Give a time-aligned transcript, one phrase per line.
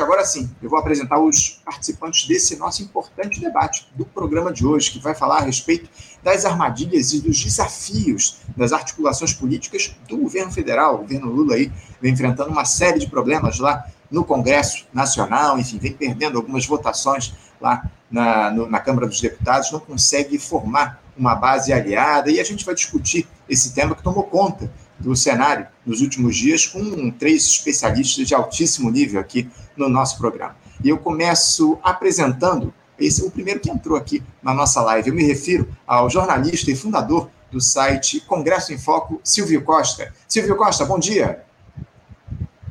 [0.00, 4.90] Agora sim, eu vou apresentar os participantes desse nosso importante debate do programa de hoje,
[4.90, 5.88] que vai falar a respeito
[6.22, 10.96] das armadilhas e dos desafios das articulações políticas do governo federal.
[10.96, 15.78] O governo Lula aí vem enfrentando uma série de problemas lá no Congresso Nacional, enfim,
[15.78, 21.34] vem perdendo algumas votações lá na, no, na Câmara dos Deputados, não consegue formar uma
[21.34, 24.70] base aliada, e a gente vai discutir esse tema que tomou conta
[25.00, 30.54] do cenário nos últimos dias com três especialistas de altíssimo nível aqui no nosso programa.
[30.84, 35.08] E eu começo apresentando esse o primeiro que entrou aqui na nossa live.
[35.08, 40.12] Eu me refiro ao jornalista e fundador do site Congresso em Foco, Silvio Costa.
[40.28, 41.42] Silvio Costa, bom dia.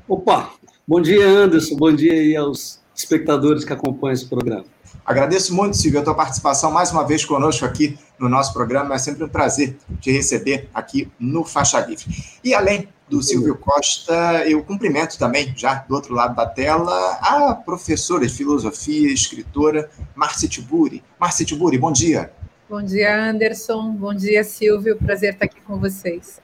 [0.08, 0.52] Opa,
[0.88, 1.76] bom dia, Anderson.
[1.76, 4.66] Bom dia aí aos espectadores que acompanham esse programa.
[5.10, 8.94] Agradeço muito, Silvio, a tua participação mais uma vez conosco aqui no nosso programa.
[8.94, 12.06] É sempre um prazer te receber aqui no Faixa Livre.
[12.44, 17.56] E além do Silvio Costa, eu cumprimento também, já do outro lado da tela, a
[17.56, 21.04] professora de filosofia, escritora, Márcia Tiburi.
[21.20, 22.32] Márcia Tiburi, bom dia.
[22.70, 23.90] Bom dia, Anderson.
[23.94, 24.96] Bom dia, Silvio.
[24.96, 26.40] Prazer estar aqui com vocês.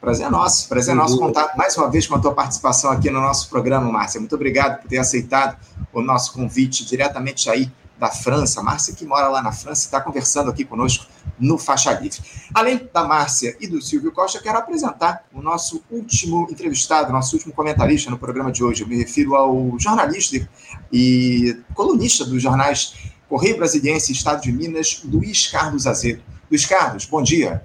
[0.00, 3.10] Prazer é nosso, prazer é nosso contar mais uma vez com a tua participação aqui
[3.10, 4.18] no nosso programa, Márcia.
[4.18, 5.58] Muito obrigado por ter aceitado
[5.92, 8.62] o nosso convite diretamente aí da França.
[8.62, 11.06] Márcia, que mora lá na França, está conversando aqui conosco
[11.38, 12.20] no Faixa Livre.
[12.54, 17.52] Além da Márcia e do Silvio Costa, quero apresentar o nosso último entrevistado, nosso último
[17.52, 18.82] comentarista no programa de hoje.
[18.82, 20.48] Eu me refiro ao jornalista
[20.92, 22.94] e colunista dos jornais
[23.28, 26.22] Correio Brasiliense e Estado de Minas, Luiz Carlos Azedo.
[26.50, 27.62] Luiz Carlos, bom dia.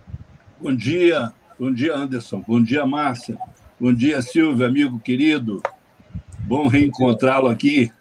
[0.59, 2.43] Bom dia, bom dia, Anderson.
[2.45, 3.37] Bom dia, Márcia.
[3.79, 5.61] Bom dia, Silvio, amigo querido.
[6.39, 7.91] Bom reencontrá-lo aqui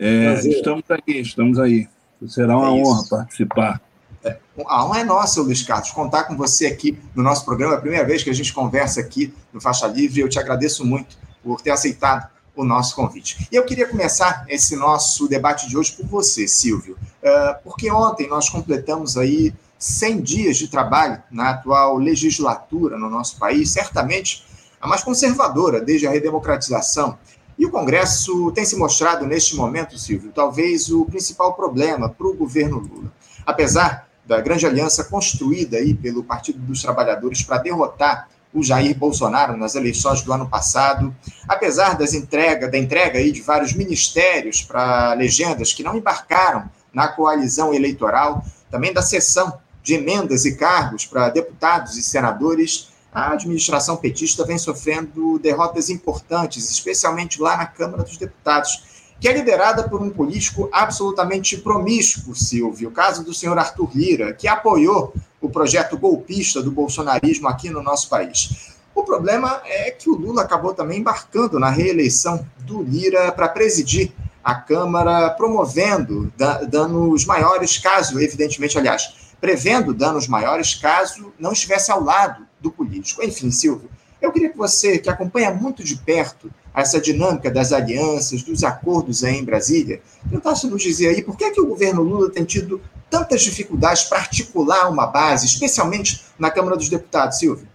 [0.00, 1.88] é, estamos aí, estamos aí.
[2.26, 3.80] Será uma é honra participar.
[4.24, 7.74] É, a honra é nossa, Luiz Carlos, contar com você aqui no nosso programa.
[7.74, 10.20] É a primeira vez que a gente conversa aqui no Faixa Livre.
[10.20, 13.46] Eu te agradeço muito por ter aceitado o nosso convite.
[13.50, 18.28] E eu queria começar esse nosso debate de hoje por você, Silvio, é, porque ontem
[18.28, 24.44] nós completamos aí 100 dias de trabalho na atual legislatura no nosso país, certamente
[24.80, 27.18] a mais conservadora desde a redemocratização.
[27.60, 32.32] E o Congresso tem se mostrado, neste momento, Silvio, talvez o principal problema para o
[32.32, 33.12] governo Lula.
[33.44, 39.58] Apesar da grande aliança construída aí pelo Partido dos Trabalhadores para derrotar o Jair Bolsonaro
[39.58, 41.14] nas eleições do ano passado,
[41.46, 47.08] apesar das entrega, da entrega aí de vários ministérios para legendas que não embarcaram na
[47.08, 53.96] coalizão eleitoral, também da cessão de emendas e cargos para deputados e senadores, a administração
[53.96, 58.84] petista vem sofrendo derrotas importantes, especialmente lá na Câmara dos Deputados,
[59.18, 64.32] que é liderada por um político absolutamente promíscuo, Silvio, o caso do senhor Arthur Lira,
[64.32, 68.74] que apoiou o projeto golpista do bolsonarismo aqui no nosso país.
[68.94, 74.12] O problema é que o Lula acabou também embarcando na reeleição do Lira para presidir
[74.42, 76.32] a Câmara, promovendo
[76.68, 83.22] danos maiores, caso, evidentemente, aliás, prevendo danos maiores caso não estivesse ao lado do político.
[83.22, 83.88] Enfim, Silvio,
[84.20, 89.24] eu queria que você, que acompanha muito de perto essa dinâmica das alianças, dos acordos
[89.24, 90.00] aí em Brasília,
[90.30, 94.04] tentasse nos dizer aí por que, é que o governo Lula tem tido tantas dificuldades
[94.04, 97.66] para articular uma base, especialmente na Câmara dos Deputados, Silvio?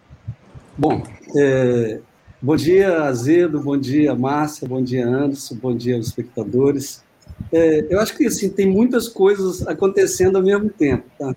[0.78, 1.04] Bom,
[1.36, 2.00] é,
[2.42, 7.04] bom dia, Azedo, bom dia, Márcia, bom dia, Anderson, bom dia aos espectadores.
[7.52, 11.04] É, eu acho que assim, tem muitas coisas acontecendo ao mesmo tempo.
[11.20, 11.36] Tá?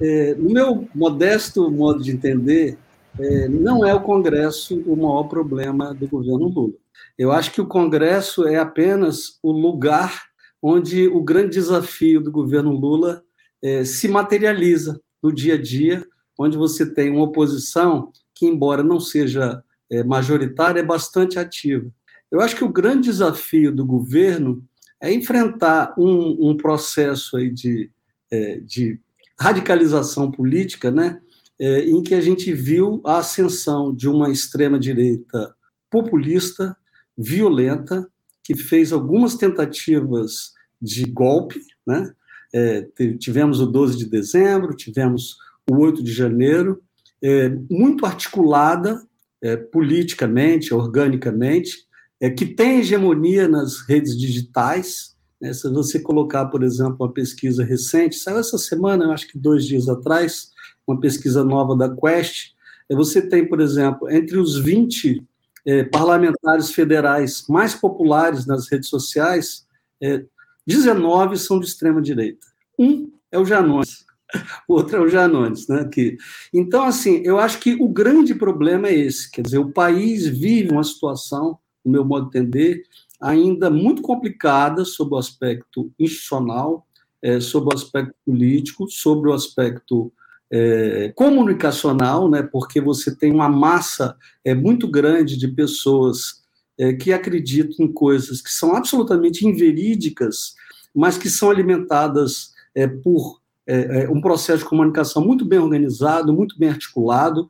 [0.00, 2.76] É, no meu modesto modo de entender,
[3.18, 6.74] é, não é o Congresso o maior problema do governo Lula.
[7.16, 10.24] Eu acho que o Congresso é apenas o lugar
[10.60, 13.22] onde o grande desafio do governo Lula
[13.62, 16.04] é, se materializa no dia a dia,
[16.38, 21.88] onde você tem uma oposição que, embora não seja é, majoritária, é bastante ativa.
[22.30, 24.64] Eu acho que o grande desafio do governo
[25.00, 27.90] é enfrentar um, um processo aí de,
[28.30, 28.98] é, de
[29.38, 31.20] radicalização política, né,
[31.58, 35.54] é, em que a gente viu a ascensão de uma extrema-direita
[35.90, 36.76] populista,
[37.16, 38.08] violenta,
[38.42, 42.12] que fez algumas tentativas de golpe, né?
[42.52, 42.86] É,
[43.18, 45.36] tivemos o 12 de dezembro, tivemos
[45.68, 46.82] o 8 de janeiro,
[47.22, 49.02] é, muito articulada
[49.42, 51.86] é, politicamente, organicamente,
[52.20, 55.13] é, que tem hegemonia nas redes digitais?
[55.52, 59.88] Se você colocar, por exemplo, uma pesquisa recente, saiu essa semana, acho que dois dias
[59.88, 60.52] atrás,
[60.86, 62.54] uma pesquisa nova da Quest,
[62.88, 65.22] é, você tem, por exemplo, entre os 20
[65.66, 69.66] é, parlamentares federais mais populares nas redes sociais,
[70.02, 70.24] é,
[70.66, 72.46] 19 são de extrema-direita.
[72.78, 74.04] Um é o Janones,
[74.68, 75.66] o outro é o Janones.
[75.68, 76.16] Né, que,
[76.52, 80.72] então, assim, eu acho que o grande problema é esse, quer dizer, o país vive
[80.72, 82.82] uma situação, no meu modo de entender,
[83.20, 86.86] ainda muito complicada sob o aspecto institucional,
[87.22, 90.12] é, sob o aspecto político, sobre o aspecto
[90.50, 96.44] é, comunicacional, né, porque você tem uma massa é, muito grande de pessoas
[96.78, 100.54] é, que acreditam em coisas que são absolutamente inverídicas,
[100.94, 106.32] mas que são alimentadas é, por é, é, um processo de comunicação muito bem organizado,
[106.32, 107.48] muito bem articulado.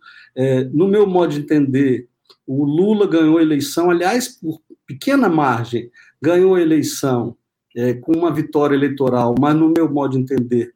[0.72, 2.08] no meu modo de entender,
[2.46, 5.90] o Lula ganhou a eleição, aliás, por pequena margem,
[6.20, 7.36] ganhou a eleição
[8.02, 10.72] com uma vitória eleitoral, mas, no meu modo de entender,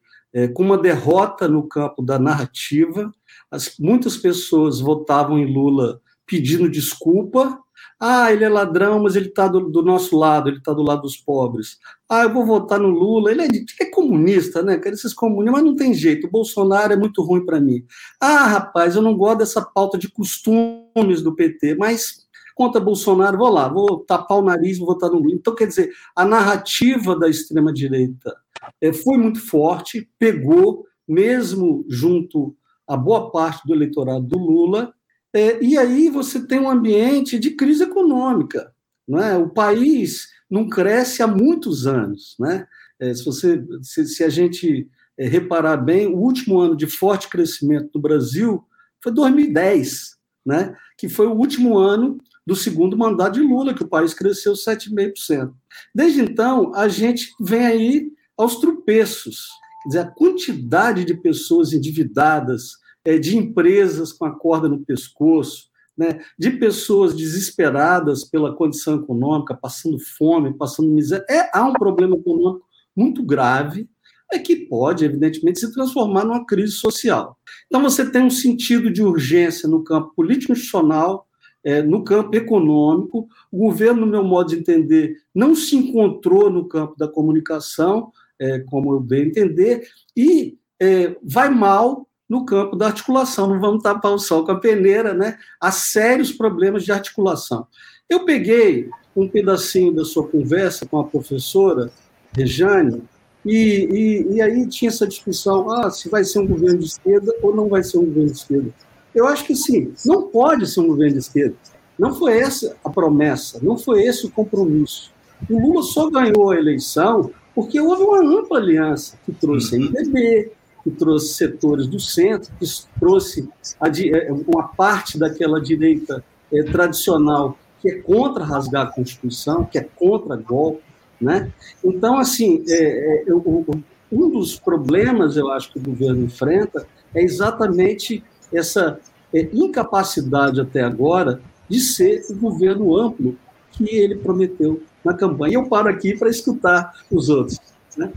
[0.54, 3.12] com uma derrota no campo da narrativa.
[3.50, 7.58] As, muitas pessoas votavam em Lula pedindo desculpa,
[8.00, 11.02] ah, ele é ladrão, mas ele está do, do, nosso lado, ele está do lado
[11.02, 11.78] dos pobres.
[12.08, 13.48] Ah, eu vou votar no Lula, ele é,
[13.80, 14.78] é comunista, né?
[14.78, 17.84] Quer esses comunistas, mas não tem jeito, o Bolsonaro é muito ruim para mim.
[18.20, 22.27] Ah, rapaz, eu não gosto dessa pauta de costumes do PT, mas
[22.58, 25.36] contra Bolsonaro, vou lá, vou tapar o nariz vou votar no Lula.
[25.36, 28.36] Então, quer dizer, a narrativa da extrema-direita
[28.80, 34.92] é, foi muito forte, pegou, mesmo junto a boa parte do eleitorado do Lula,
[35.32, 38.74] é, e aí você tem um ambiente de crise econômica.
[39.06, 39.38] Não é?
[39.38, 42.34] O país não cresce há muitos anos.
[42.40, 42.66] Né?
[42.98, 48.00] É, se, você, se, a gente reparar bem, o último ano de forte crescimento do
[48.00, 48.64] Brasil
[49.00, 50.74] foi 2010, né?
[50.96, 55.52] que foi o último ano do segundo mandato de Lula, que o país cresceu 7,5%.
[55.94, 59.48] Desde então, a gente vem aí aos tropeços.
[59.82, 62.70] Quer dizer, a quantidade de pessoas endividadas,
[63.04, 69.54] é, de empresas com a corda no pescoço, né, de pessoas desesperadas pela condição econômica,
[69.54, 71.26] passando fome, passando miséria.
[71.28, 72.66] É, há um problema econômico
[72.96, 73.86] muito grave,
[74.32, 77.36] é que pode, evidentemente, se transformar numa crise social.
[77.66, 81.27] Então, você tem um sentido de urgência no campo político-institucional,
[81.68, 83.28] é, no campo econômico.
[83.52, 88.10] O governo, no meu modo de entender, não se encontrou no campo da comunicação,
[88.40, 89.86] é, como eu a entender,
[90.16, 93.48] e é, vai mal no campo da articulação.
[93.48, 95.36] Não vamos tapar o sol com a peneira, né?
[95.60, 97.66] Há sérios problemas de articulação.
[98.08, 101.90] Eu peguei um pedacinho da sua conversa com a professora
[102.34, 103.02] Rejane,
[103.44, 107.34] e, e, e, aí tinha essa discussão: ah, se vai ser um governo de esquerda
[107.42, 108.74] ou não vai ser um governo de esquerda.
[109.14, 111.56] Eu acho que sim, não pode ser um governo de esquerda.
[111.98, 115.10] Não foi essa a promessa, não foi esse o compromisso.
[115.50, 120.52] O Lula só ganhou a eleição porque houve uma ampla aliança que trouxe a MDB,
[120.84, 122.66] que trouxe setores do centro, que
[123.00, 123.48] trouxe
[123.80, 129.78] a, é, uma parte daquela direita é, tradicional que é contra rasgar a Constituição, que
[129.78, 130.82] é contra golpe,
[131.20, 131.52] né?
[131.84, 133.66] Então, assim, é, é, eu,
[134.10, 138.22] um dos problemas, eu acho, que o governo enfrenta é exatamente
[138.52, 138.98] essa
[139.32, 143.36] é, incapacidade até agora de ser o governo amplo
[143.72, 145.54] que ele prometeu na campanha.
[145.54, 147.58] Eu paro aqui para escutar os outros.
[147.96, 148.10] Né?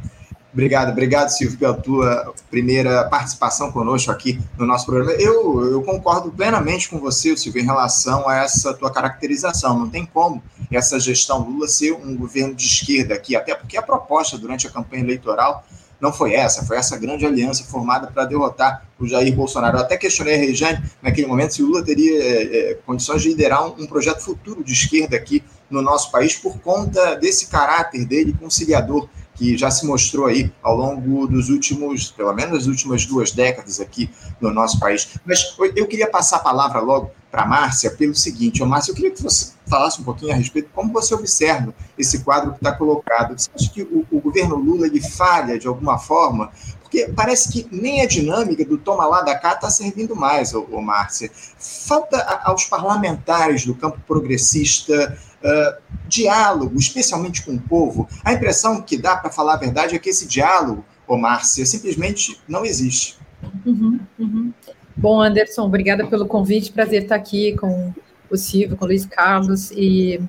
[0.54, 5.14] Obrigado, obrigado, Silvio, pela tua primeira participação conosco aqui no nosso programa.
[5.14, 9.80] Eu, eu concordo plenamente com você, Silvio, em relação a essa tua caracterização.
[9.80, 13.82] Não tem como essa gestão Lula ser um governo de esquerda aqui, até porque a
[13.82, 15.66] proposta durante a campanha eleitoral
[16.02, 19.78] não foi essa, foi essa grande aliança formada para derrotar o Jair Bolsonaro.
[19.78, 23.30] Eu até questionei a Rejane naquele momento se o Lula teria é, é, condições de
[23.30, 28.04] liderar um, um projeto futuro de esquerda aqui no nosso país por conta desse caráter
[28.06, 33.06] dele conciliador que já se mostrou aí ao longo dos últimos, pelo menos das últimas
[33.06, 35.16] duas décadas aqui no nosso país.
[35.26, 38.96] Mas eu queria passar a palavra logo para a Márcia pelo seguinte, ô Márcia, eu
[38.96, 42.58] queria que você falasse um pouquinho a respeito de como você observa esse quadro que
[42.58, 43.40] está colocado.
[43.40, 46.52] Você acha que o, o governo Lula ele falha de alguma forma?
[46.82, 50.68] Porque parece que nem a dinâmica do toma lá da cá está servindo mais, ô,
[50.70, 51.32] ô Márcia.
[51.58, 58.10] Falta aos parlamentares do campo progressista uh, diálogo, especialmente com o povo.
[58.26, 62.42] A impressão que dá, para falar a verdade, é que esse diálogo, ô Márcia, simplesmente
[62.46, 63.18] não existe.
[63.66, 64.54] Uhum, uhum.
[64.96, 66.72] Bom, Anderson, obrigada pelo convite.
[66.72, 67.94] Prazer estar aqui com
[68.30, 69.72] o Silvio, com o Luiz Carlos.
[69.72, 70.22] E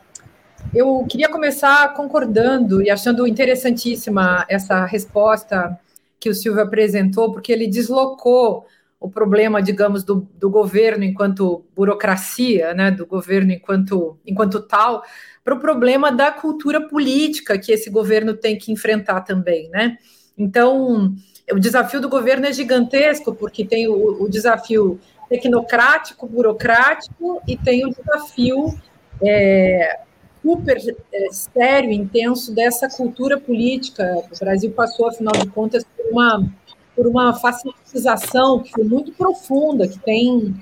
[0.74, 5.78] eu queria começar concordando e achando interessantíssima essa resposta
[6.18, 8.64] que o Silvio apresentou, porque ele deslocou
[9.00, 15.02] o problema, digamos, do, do governo enquanto burocracia, né, do governo enquanto, enquanto tal,
[15.42, 19.98] para o problema da cultura política que esse governo tem que enfrentar também, né?
[20.38, 21.12] Então,
[21.52, 27.86] o desafio do governo é gigantesco, porque tem o, o desafio tecnocrático, burocrático, e tem
[27.86, 28.74] o desafio
[29.22, 30.00] é,
[30.42, 30.76] super
[31.12, 34.04] é, sério, intenso dessa cultura política.
[34.30, 36.52] O Brasil passou, afinal de contas, por uma
[36.94, 40.54] por uma facilitização que foi muito profunda, que tem,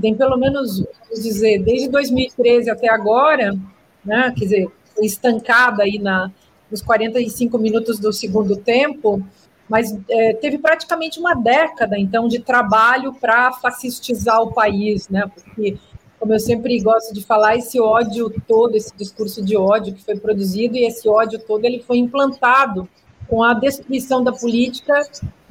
[0.00, 3.56] tem pelo menos, vamos dizer, desde 2013 até agora,
[4.04, 4.68] né, quer dizer,
[5.00, 6.30] estancada aí na,
[6.70, 9.22] nos 45 minutos do segundo tempo,
[9.68, 15.30] mas é, teve praticamente uma década, então, de trabalho para fascistizar o país, né?
[15.34, 15.76] Porque,
[16.18, 20.18] como eu sempre gosto de falar, esse ódio todo, esse discurso de ódio que foi
[20.18, 22.88] produzido, e esse ódio todo ele foi implantado
[23.28, 24.94] com a destruição da política,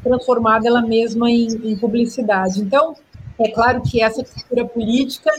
[0.03, 2.61] transformada ela mesma em, em publicidade.
[2.61, 2.95] Então,
[3.39, 5.31] é claro que essa cultura política,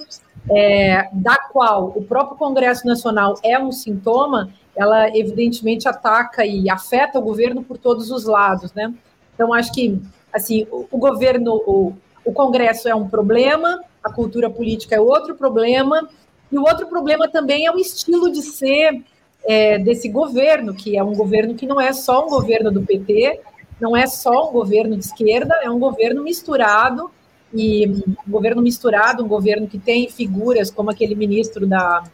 [0.51, 7.19] é, da qual o próprio Congresso Nacional é um sintoma, ela evidentemente ataca e afeta
[7.19, 8.95] o governo por todos os lados, né?
[9.35, 10.01] Então acho que
[10.33, 11.93] assim o, o governo, o,
[12.25, 16.09] o Congresso é um problema, a cultura política é outro problema
[16.51, 19.03] e o outro problema também é o estilo de ser
[19.45, 23.41] é, desse governo, que é um governo que não é só um governo do PT,
[23.81, 27.11] não é só um governo de esquerda, é um governo misturado
[27.53, 32.05] e um governo misturado, um governo que tem figuras como aquele ministro da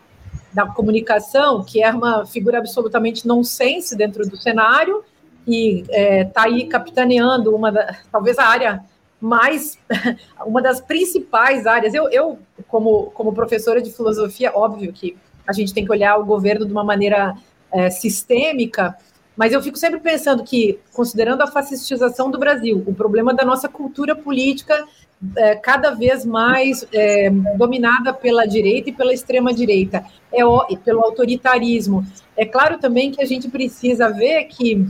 [0.55, 5.05] da comunicação, que é uma figura absolutamente nonsense dentro do cenário,
[5.47, 8.85] e está é, tá aí capitaneando uma da, talvez a área
[9.21, 9.79] mais,
[10.47, 11.93] uma das principais áreas.
[11.93, 16.25] Eu, eu como, como professora de filosofia, óbvio que a gente tem que olhar o
[16.25, 17.35] governo de uma maneira
[17.73, 18.97] é, sistêmica,
[19.37, 23.69] mas eu fico sempre pensando que, considerando a fascistização do Brasil, o problema da nossa
[23.69, 24.87] cultura política
[25.37, 31.03] é, cada vez mais é, dominada pela direita e pela extrema direita, é o, pelo
[31.03, 32.05] autoritarismo.
[32.37, 34.87] É claro também que a gente precisa ver que,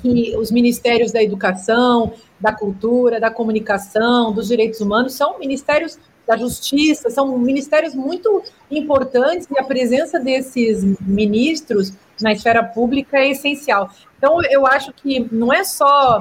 [0.00, 6.36] que os ministérios da educação, da cultura, da comunicação, dos direitos humanos são ministérios da
[6.36, 13.90] justiça, são ministérios muito importantes e a presença desses ministros na esfera pública é essencial.
[14.16, 16.20] Então, eu acho que não é só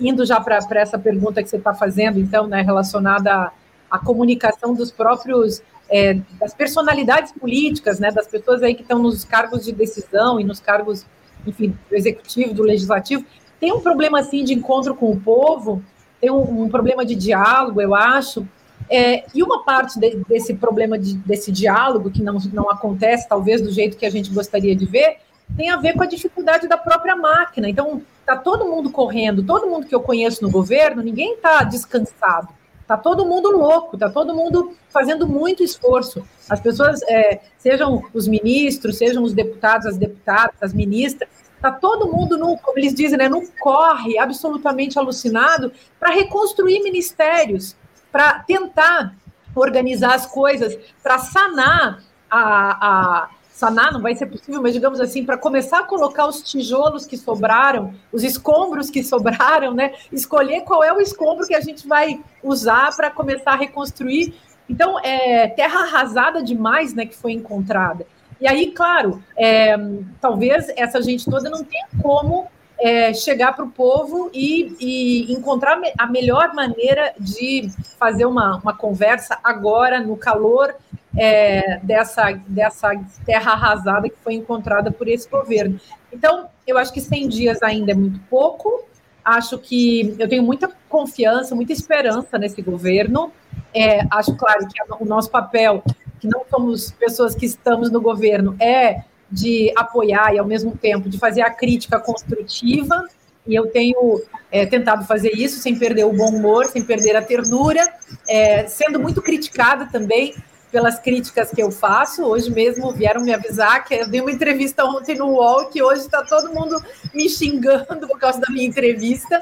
[0.00, 3.52] indo já para essa pergunta que você está fazendo, então, né, relacionada à,
[3.90, 9.24] à comunicação dos próprios, é, das personalidades políticas, né, das pessoas aí que estão nos
[9.24, 11.04] cargos de decisão e nos cargos,
[11.46, 13.24] enfim, do executivo, do legislativo,
[13.60, 15.82] tem um problema, assim, de encontro com o povo,
[16.20, 18.46] tem um, um problema de diálogo, eu acho,
[18.88, 23.60] é, e uma parte de, desse problema, de, desse diálogo, que não, não acontece, talvez,
[23.60, 25.18] do jeito que a gente gostaria de ver,
[25.56, 27.68] tem a ver com a dificuldade da própria máquina.
[27.68, 32.48] Então, está todo mundo correndo, todo mundo que eu conheço no governo, ninguém está descansado.
[32.80, 36.26] Está todo mundo louco, está todo mundo fazendo muito esforço.
[36.48, 42.10] As pessoas, é, sejam os ministros, sejam os deputados, as deputadas, as ministras, está todo
[42.10, 47.74] mundo, no, como eles dizem, né, no corre absolutamente alucinado para reconstruir ministérios,
[48.12, 49.14] para tentar
[49.54, 55.24] organizar as coisas, para sanar a, a sanar, não vai ser possível, mas digamos assim,
[55.24, 59.94] para começar a colocar os tijolos que sobraram, os escombros que sobraram, né?
[60.10, 64.34] Escolher qual é o escombro que a gente vai usar para começar a reconstruir.
[64.68, 68.04] Então, é terra arrasada demais, né, que foi encontrada.
[68.40, 69.76] E aí, claro, é,
[70.20, 75.80] talvez essa gente toda não tenha como é, chegar para o povo e, e, encontrar
[75.98, 80.74] a melhor maneira de fazer uma, uma conversa agora, no calor
[81.16, 82.90] é, dessa, dessa
[83.24, 85.80] terra arrasada que foi encontrada por esse governo.
[86.12, 88.84] Então, eu acho que 100 dias ainda é muito pouco.
[89.24, 93.32] Acho que eu tenho muita confiança, muita esperança nesse governo.
[93.72, 95.82] É, acho, claro, que o nosso papel,
[96.20, 99.02] que não somos pessoas que estamos no governo, é
[99.34, 103.04] de apoiar e, ao mesmo tempo, de fazer a crítica construtiva.
[103.46, 107.22] E eu tenho é, tentado fazer isso sem perder o bom humor, sem perder a
[107.22, 107.82] ternura,
[108.28, 110.34] é, sendo muito criticada também
[110.70, 112.24] pelas críticas que eu faço.
[112.24, 116.02] Hoje mesmo vieram me avisar que eu dei uma entrevista ontem no UOL, que hoje
[116.02, 116.80] está todo mundo
[117.12, 119.38] me xingando por causa da minha entrevista.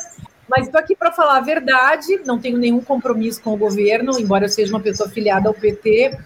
[0.49, 4.47] Mas estou aqui para falar a verdade, não tenho nenhum compromisso com o governo, embora
[4.47, 6.19] eu seja uma pessoa filiada ao PT.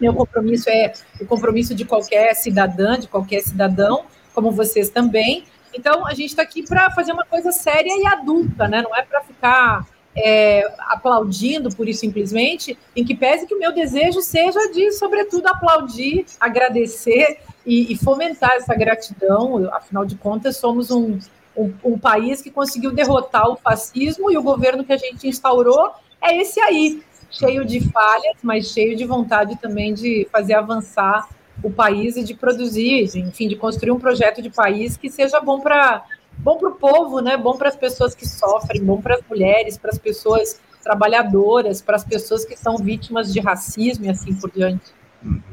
[0.00, 5.44] Meu compromisso é o compromisso de qualquer cidadã, de qualquer cidadão, como vocês também.
[5.72, 8.82] Então, a gente está aqui para fazer uma coisa séria e adulta, né?
[8.82, 13.72] Não é para ficar é, aplaudindo por isso simplesmente, em que pese que o meu
[13.72, 19.68] desejo seja de, sobretudo, aplaudir, agradecer e, e fomentar essa gratidão.
[19.72, 21.18] Afinal de contas, somos um,
[21.56, 25.92] um, um, país que conseguiu derrotar o fascismo e o governo que a gente instaurou
[26.20, 31.28] é esse aí, cheio de falhas, mas cheio de vontade também de fazer avançar
[31.62, 35.60] o país e de produzir, enfim, de construir um projeto de país que seja bom
[35.60, 36.04] para
[36.38, 37.36] bom para o povo, né?
[37.36, 41.96] Bom para as pessoas que sofrem, bom para as mulheres, para as pessoas trabalhadoras, para
[41.96, 44.92] as pessoas que são vítimas de racismo e assim por diante.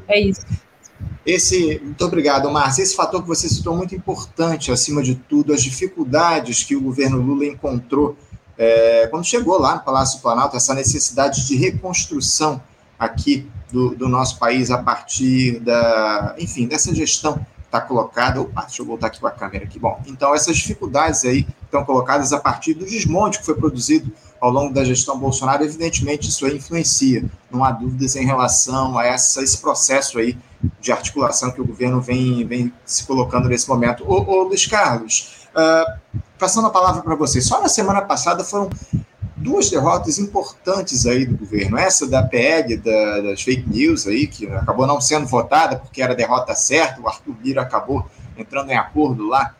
[0.06, 0.46] É isso.
[1.24, 2.82] Esse, muito obrigado, Márcia.
[2.82, 6.80] Esse fator que você citou é muito importante, acima de tudo, as dificuldades que o
[6.80, 8.16] governo Lula encontrou
[8.58, 12.60] é, quando chegou lá no Palácio do Planalto, essa necessidade de reconstrução
[12.98, 18.40] aqui do, do nosso país a partir da, enfim, dessa gestão está colocada.
[18.40, 19.78] Opa, deixa eu voltar aqui com a câmera aqui.
[19.78, 24.10] Bom, então essas dificuldades aí estão colocadas a partir do desmonte que foi produzido
[24.40, 27.24] ao longo da gestão Bolsonaro, evidentemente isso aí influencia.
[27.50, 30.36] Não há dúvidas em relação a essa, esse processo aí
[30.80, 34.04] de articulação que o governo vem, vem se colocando nesse momento.
[34.08, 38.70] Ô, ô Luiz Carlos, uh, passando a palavra para você, só na semana passada foram
[39.36, 41.78] duas derrotas importantes aí do governo.
[41.78, 46.14] Essa da PL, da, das fake news aí, que acabou não sendo votada porque era
[46.14, 49.54] derrota certa, o Arthur Lira acabou entrando em acordo lá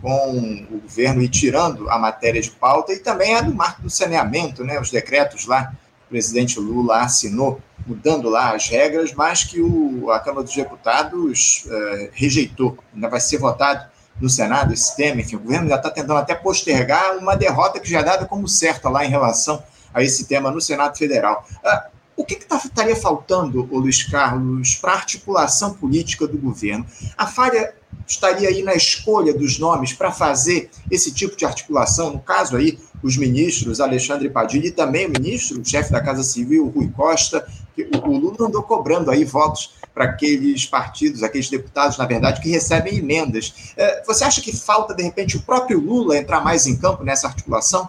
[0.00, 3.90] com o governo e tirando a matéria de pauta, e também a do marco do
[3.90, 5.72] saneamento, né, os decretos lá,
[6.06, 11.64] o presidente Lula assinou, mudando lá as regras, mas que o, a Câmara dos Deputados
[11.66, 12.76] uh, rejeitou.
[12.94, 13.91] Ainda vai ser votado
[14.22, 17.90] no Senado esse tema, enfim, o governo já está tentando até postergar uma derrota que
[17.90, 19.60] já é dada como certa lá em relação
[19.92, 21.44] a esse tema no Senado Federal.
[21.62, 26.86] Uh, o que, que tá, estaria faltando, Luiz Carlos, para a articulação política do governo?
[27.18, 27.74] A falha
[28.06, 32.12] estaria aí na escolha dos nomes para fazer esse tipo de articulação?
[32.12, 36.22] No caso aí, os ministros Alexandre Padilha e também o ministro, o chefe da Casa
[36.22, 41.98] Civil, Rui Costa, que o Lula andou cobrando aí votos para aqueles partidos, aqueles deputados,
[41.98, 43.72] na verdade, que recebem emendas.
[43.76, 47.26] É, você acha que falta, de repente, o próprio Lula entrar mais em campo nessa
[47.26, 47.88] articulação?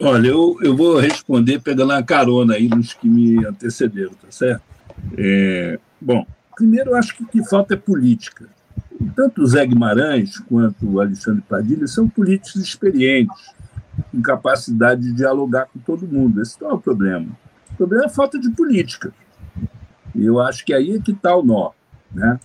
[0.00, 4.62] Olha, eu, eu vou responder pegando a carona aí nos que me antecederam, tá certo?
[5.16, 6.26] É, bom,
[6.56, 8.48] primeiro eu acho que o que falta é política.
[9.14, 13.36] Tanto o Zé Guimarães quanto o Alexandre Padilha são políticos experientes,
[14.10, 16.40] com capacidade de dialogar com todo mundo.
[16.40, 17.28] Esse não é o problema.
[17.72, 19.12] O problema é a falta de política.
[20.14, 21.72] Eu acho que aí é que está o nó.
[22.12, 22.38] Né?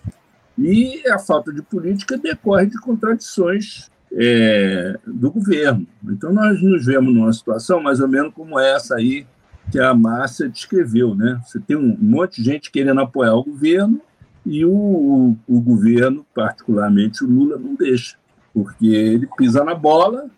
[0.58, 5.86] E a falta de política decorre de contradições é, do governo.
[6.06, 9.26] Então, nós nos vemos numa situação mais ou menos como essa aí
[9.72, 11.14] que a Márcia descreveu.
[11.14, 11.40] Né?
[11.46, 14.02] Você tem um monte de gente querendo apoiar o governo
[14.46, 18.16] e o, o, o governo, particularmente o Lula, não deixa,
[18.54, 20.30] porque ele pisa na bola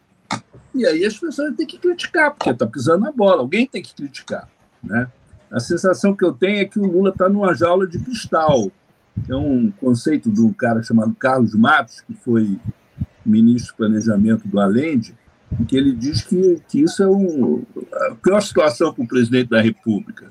[0.73, 3.93] e aí as pessoas têm que criticar, porque está pisando na bola, alguém tem que
[3.93, 4.49] criticar.
[4.83, 5.07] Né?
[5.51, 8.71] A sensação que eu tenho é que o Lula está numa jaula de cristal.
[9.27, 12.57] É um conceito de um cara chamado Carlos Matos, que foi
[13.25, 15.15] ministro do Planejamento do Allende,
[15.67, 19.61] que ele diz que, que isso é um, a pior situação para o presidente da
[19.61, 20.27] República.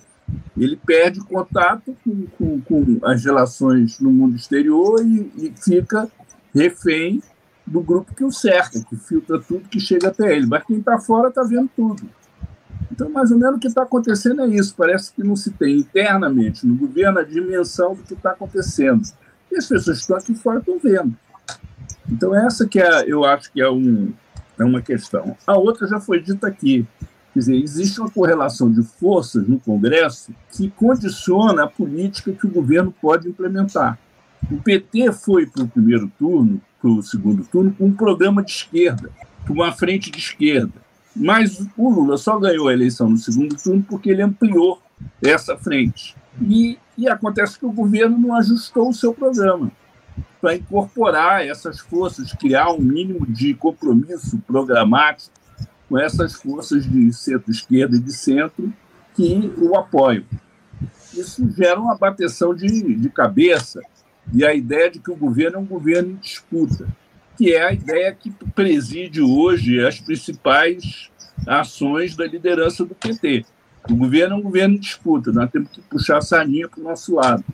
[0.56, 6.08] Ele perde contato com, com, com as relações no mundo exterior e, e fica
[6.54, 7.22] refém
[7.66, 10.46] do grupo que o cerca, que filtra tudo que chega até ele.
[10.46, 12.08] Mas quem está fora está vendo tudo.
[12.90, 14.74] Então, mais ou menos o que está acontecendo é isso.
[14.76, 19.02] Parece que não se tem internamente no governo a dimensão do que está acontecendo.
[19.50, 21.14] E as pessoas que estão aqui fora estão vendo.
[22.10, 24.12] Então, essa que é, eu acho que é, um,
[24.58, 25.36] é uma questão.
[25.46, 26.86] A outra já foi dita aqui.
[27.32, 32.50] Quer dizer, existe uma correlação de forças no Congresso que condiciona a política que o
[32.50, 33.98] governo pode implementar.
[34.50, 38.52] O PT foi para o primeiro turno, para o segundo turno, com um programa de
[38.52, 39.10] esquerda,
[39.46, 40.87] com uma frente de esquerda.
[41.18, 44.80] Mas o Lula só ganhou a eleição no segundo turno porque ele ampliou
[45.22, 46.16] essa frente.
[46.40, 49.72] E, e acontece que o governo não ajustou o seu programa
[50.40, 55.34] para incorporar essas forças, criar um mínimo de compromisso programático
[55.88, 58.72] com essas forças de centro-esquerda e de centro
[59.14, 60.24] que o apoiam.
[61.12, 63.80] Isso gera uma bateção de, de cabeça
[64.32, 66.86] e a ideia de que o governo é um governo em disputa
[67.38, 71.08] que é a ideia que preside hoje as principais
[71.46, 73.46] ações da liderança do PT.
[73.88, 76.82] O governo é um governo em disputa, nós temos que puxar a sardinha para o
[76.82, 77.44] nosso lado.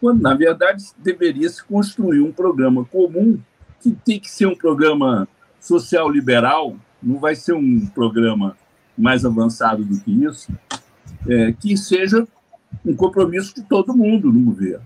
[0.00, 3.38] Quando, na verdade, deveria se construir um programa comum,
[3.82, 5.28] que tem que ser um programa
[5.60, 8.56] social liberal, não vai ser um programa
[8.96, 10.50] mais avançado do que isso,
[11.28, 12.26] é, que seja
[12.84, 14.84] um compromisso de todo mundo no governo.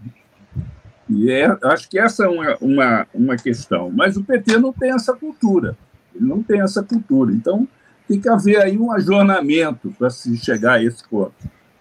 [1.09, 3.91] E é, acho que essa é uma, uma, uma questão.
[3.91, 5.77] Mas o PT não tem essa cultura.
[6.15, 7.33] Ele não tem essa cultura.
[7.33, 7.69] Então,
[8.09, 11.35] tem que haver aí um ajornamento para se chegar a esse ponto.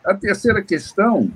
[0.04, 1.32] A terceira questão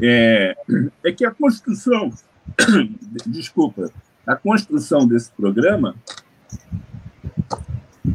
[0.00, 0.56] é,
[1.04, 2.10] é que a construção,
[3.26, 3.90] desculpa,
[4.26, 5.94] a construção desse programa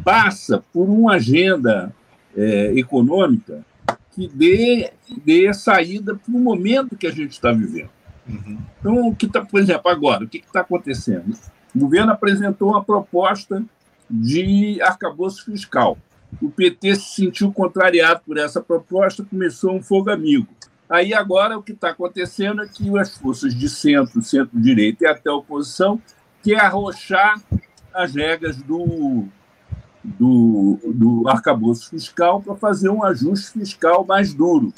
[0.02, 1.94] passa por uma agenda
[2.36, 3.64] é, econômica
[4.12, 4.90] que dê,
[5.24, 7.95] dê saída para o momento que a gente está vivendo.
[8.28, 8.58] Uhum.
[8.80, 11.36] Então, o que tá, por exemplo, agora, o que está acontecendo?
[11.74, 13.62] O governo apresentou uma proposta
[14.10, 15.98] de arcabouço fiscal.
[16.40, 20.48] O PT se sentiu contrariado por essa proposta, começou um fogo amigo.
[20.88, 25.30] Aí agora o que está acontecendo é que as forças de centro, centro-direita e até
[25.30, 26.00] oposição
[26.42, 27.40] quer arrochar
[27.92, 29.24] as regras do,
[30.04, 34.72] do, do arcabouço fiscal para fazer um ajuste fiscal mais duro.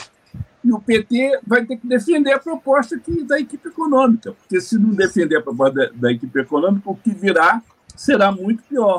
[0.69, 4.79] E o PT vai ter que defender a proposta aqui da equipe econômica, porque se
[4.79, 7.63] não defender a proposta da, da equipe econômica, o que virá
[7.97, 8.99] será muito pior.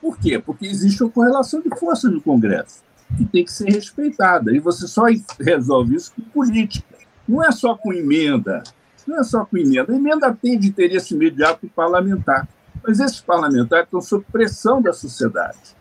[0.00, 0.38] Por quê?
[0.38, 2.82] Porque existe uma correlação de forças no Congresso,
[3.18, 4.50] que tem que ser respeitada.
[4.56, 5.04] E você só
[5.38, 6.96] resolve isso com política.
[7.28, 8.62] Não é só com emenda.
[9.06, 9.92] Não é só com emenda.
[9.92, 12.48] A emenda tem de interesse imediato parlamentar.
[12.82, 15.76] Mas esses parlamentares estão sob pressão da sociedade.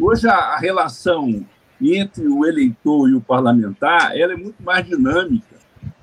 [0.00, 1.44] Hoje, a relação
[1.80, 5.58] entre o eleitor e o parlamentar ela é muito mais dinâmica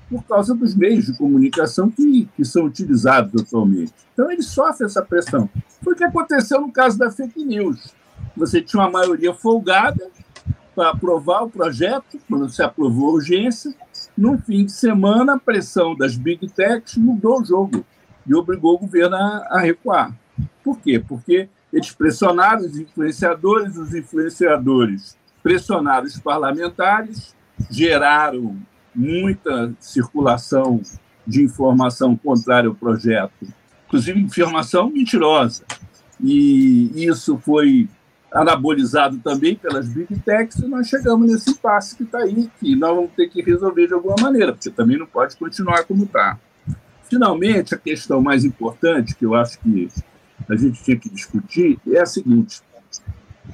[0.08, 3.92] por causa dos meios de comunicação que, que são utilizados atualmente.
[4.12, 5.50] Então, ele sofre essa pressão.
[5.82, 7.92] Foi o que aconteceu no caso da fake news.
[8.36, 10.08] Você tinha uma maioria folgada
[10.74, 13.74] para aprovar o projeto, quando se aprovou a urgência.
[14.16, 17.84] No fim de semana, a pressão das big techs mudou o jogo
[18.26, 20.14] e obrigou o governo a, a recuar.
[20.62, 21.00] Por quê?
[21.00, 27.32] Porque eles pressionaram os influenciadores, os influenciadores pressionaram os parlamentares,
[27.70, 28.56] geraram
[28.92, 30.82] muita circulação
[31.24, 33.46] de informação contrária ao projeto,
[33.86, 35.64] inclusive informação mentirosa.
[36.20, 37.88] E isso foi
[38.32, 42.96] anabolizado também pelas big techs e nós chegamos nesse impasse que está aí, que nós
[42.96, 46.40] vamos ter que resolver de alguma maneira, porque também não pode continuar como está.
[47.04, 49.88] Finalmente, a questão mais importante que eu acho que
[50.48, 52.62] a gente tinha que discutir é a seguinte: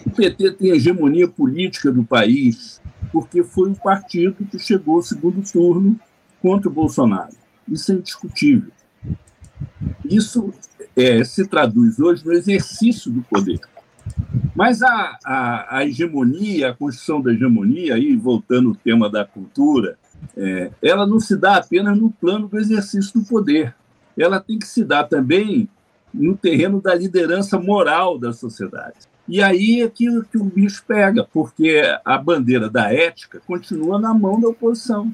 [0.06, 2.80] o PT tem a hegemonia política do país
[3.12, 5.98] porque foi o partido que chegou ao segundo turno
[6.40, 7.34] contra o Bolsonaro.
[7.68, 8.70] Isso é indiscutível.
[10.04, 10.52] Isso
[10.96, 13.60] é, se traduz hoje no exercício do poder.
[14.54, 19.96] Mas a, a, a, hegemonia, a construção da hegemonia, aí voltando ao tema da cultura,
[20.36, 23.74] é, ela não se dá apenas no plano do exercício do poder.
[24.16, 25.68] Ela tem que se dar também
[26.12, 29.11] no terreno da liderança moral da sociedade.
[29.28, 34.12] E aí é que, que o bicho pega, porque a bandeira da ética continua na
[34.12, 35.10] mão da oposição.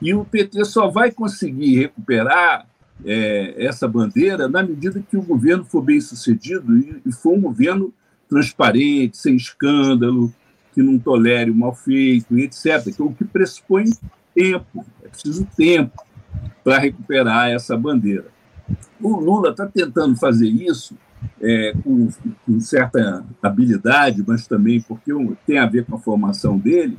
[0.00, 2.66] E o PT só vai conseguir recuperar
[3.04, 7.40] é, essa bandeira na medida que o governo for bem sucedido e, e for um
[7.40, 7.92] governo
[8.28, 10.32] transparente, sem escândalo,
[10.74, 12.94] que não tolere o mal feito, etc.
[12.98, 13.86] O que pressupõe
[14.34, 16.04] tempo, é preciso tempo
[16.62, 18.26] para recuperar essa bandeira.
[19.00, 20.94] O Lula está tentando fazer isso
[21.40, 22.08] é, com,
[22.44, 25.12] com, certa habilidade, mas também porque
[25.46, 26.96] tem a ver com a formação dele,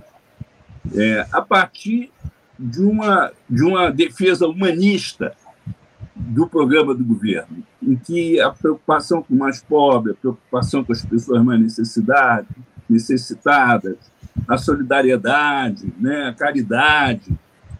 [0.95, 2.11] é, a partir
[2.57, 5.33] de uma, de uma defesa humanista
[6.15, 10.91] do programa do governo, em que a preocupação com o mais pobre, a preocupação com
[10.91, 12.47] as pessoas mais necessidade,
[12.89, 13.97] necessitadas,
[14.47, 17.31] a solidariedade, né, a caridade,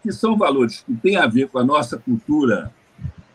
[0.02, 2.72] que são valores que têm a ver com a nossa cultura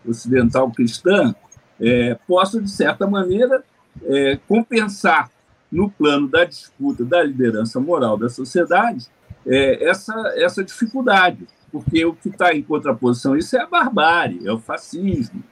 [0.06, 1.36] ocidental cristã,
[1.80, 3.64] é, possam, de certa maneira,
[4.04, 5.30] é, compensar
[5.72, 9.08] no plano da disputa da liderança moral da sociedade
[9.46, 14.48] é, essa, essa dificuldade, porque o que está em contraposição a isso é a barbárie,
[14.48, 15.44] é o fascismo,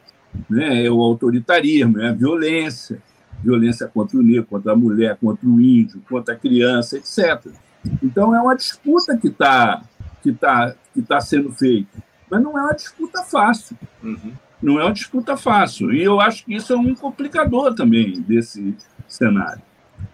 [0.50, 3.02] né, é o autoritarismo, é a violência,
[3.44, 7.52] violência contra o negro, contra a mulher, contra o índio, contra a criança, etc.
[8.02, 9.82] Então, é uma disputa que está
[10.24, 13.78] que tá, que tá sendo feita, mas não é uma disputa fácil.
[14.02, 14.32] Uhum.
[14.64, 15.94] Não é uma disputa fácil.
[15.94, 18.76] E eu acho que isso é um complicador também desse
[19.08, 19.62] cenário.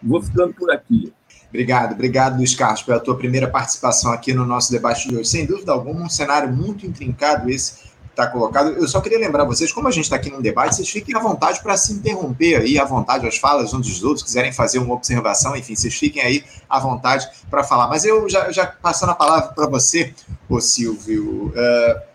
[0.01, 1.13] Vou ficando por aqui.
[1.49, 5.29] Obrigado, obrigado, Luiz Carlos, pela tua primeira participação aqui no nosso debate de hoje.
[5.29, 8.71] Sem dúvida alguma, um cenário muito intrincado esse está colocado.
[8.71, 11.19] Eu só queria lembrar vocês, como a gente está aqui num debate, vocês fiquem à
[11.19, 14.93] vontade para se interromper aí, à vontade as falas uns dos outros, quiserem fazer uma
[14.93, 17.87] observação, enfim, vocês fiquem aí à vontade para falar.
[17.87, 20.13] Mas eu já, já passando a palavra para você,
[20.49, 22.08] ô Silvio, uh,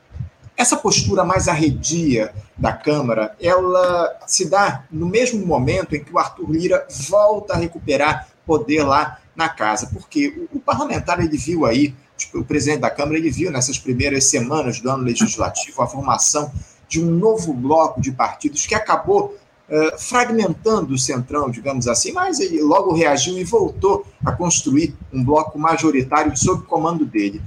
[0.56, 6.18] essa postura mais arredia da Câmara, ela se dá no mesmo momento em que o
[6.18, 11.94] Arthur Lira volta a recuperar poder lá na casa, porque o, parlamentar ele viu aí,
[12.16, 16.52] tipo, o presidente da Câmara ele viu nessas primeiras semanas do ano legislativo a formação
[16.86, 19.36] de um novo bloco de partidos que acabou
[19.68, 25.22] uh, fragmentando o centrão, digamos assim, mas ele logo reagiu e voltou a construir um
[25.22, 27.40] bloco majoritário sob comando dele.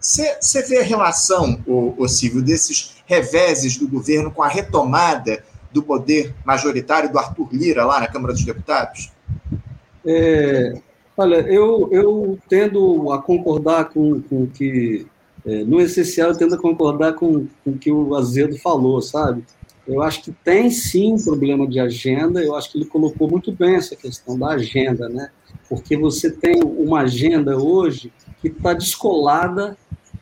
[0.00, 5.44] Você uh, vê a relação, o, o Silvio, desses reveses do governo com a retomada
[5.72, 9.10] do poder majoritário do Arthur Lira lá na Câmara dos Deputados?
[10.06, 10.74] É,
[11.16, 15.06] olha, eu, eu tendo a concordar com, com que.
[15.44, 19.42] É, no essencial, eu tendo a concordar com, com o que o Azedo falou, sabe?
[19.86, 23.50] Eu acho que tem sim um problema de agenda, eu acho que ele colocou muito
[23.50, 25.30] bem essa questão da agenda, né?
[25.68, 29.76] Porque você tem uma agenda hoje que está descolada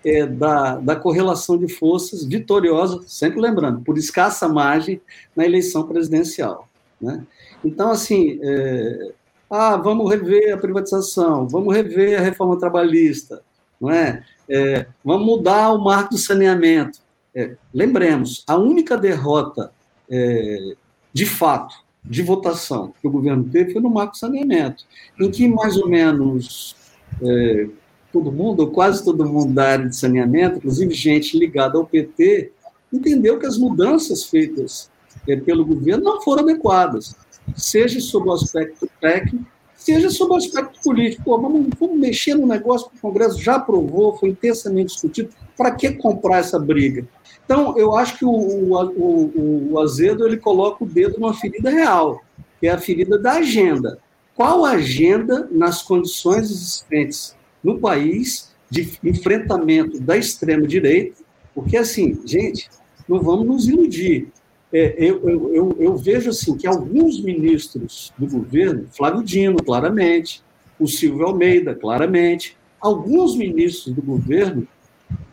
[0.04, 5.00] é, da, da correlação de forças vitoriosa, sempre lembrando, por escassa margem
[5.36, 6.68] na eleição presidencial.
[7.00, 7.24] Né?
[7.64, 9.12] Então, assim, é,
[9.50, 13.42] ah, vamos rever a privatização, vamos rever a reforma trabalhista.
[13.80, 14.24] não é?
[14.48, 16.98] é vamos mudar o marco do saneamento.
[17.34, 19.72] É, lembremos, a única derrota
[20.10, 20.74] é,
[21.12, 24.84] de fato de votação que o governo teve foi no marco saneamento,
[25.20, 26.74] em que mais ou menos
[27.22, 27.68] é,
[28.12, 32.52] todo mundo, ou quase todo mundo da área de saneamento, inclusive gente ligada ao PT,
[32.92, 34.90] entendeu que as mudanças feitas
[35.28, 37.14] é, pelo governo não foram adequadas,
[37.54, 41.22] seja sob o aspecto técnico, seja sob o aspecto político.
[41.24, 45.30] Pô, vamos, vamos mexer no negócio que o Congresso já aprovou, foi intensamente discutido.
[45.56, 47.06] Para que comprar essa briga?
[47.50, 51.68] Então, eu acho que o, o, o, o Azedo ele coloca o dedo numa ferida
[51.68, 52.22] real,
[52.60, 53.98] que é a ferida da agenda.
[54.36, 61.24] Qual agenda nas condições existentes no país de enfrentamento da extrema-direita?
[61.52, 62.70] Porque, assim, gente,
[63.08, 64.28] não vamos nos iludir.
[64.72, 70.40] É, eu, eu, eu, eu, vejo assim que alguns ministros do governo, Flávio Dino, claramente,
[70.78, 74.68] o Silvio Almeida, claramente, alguns ministros do governo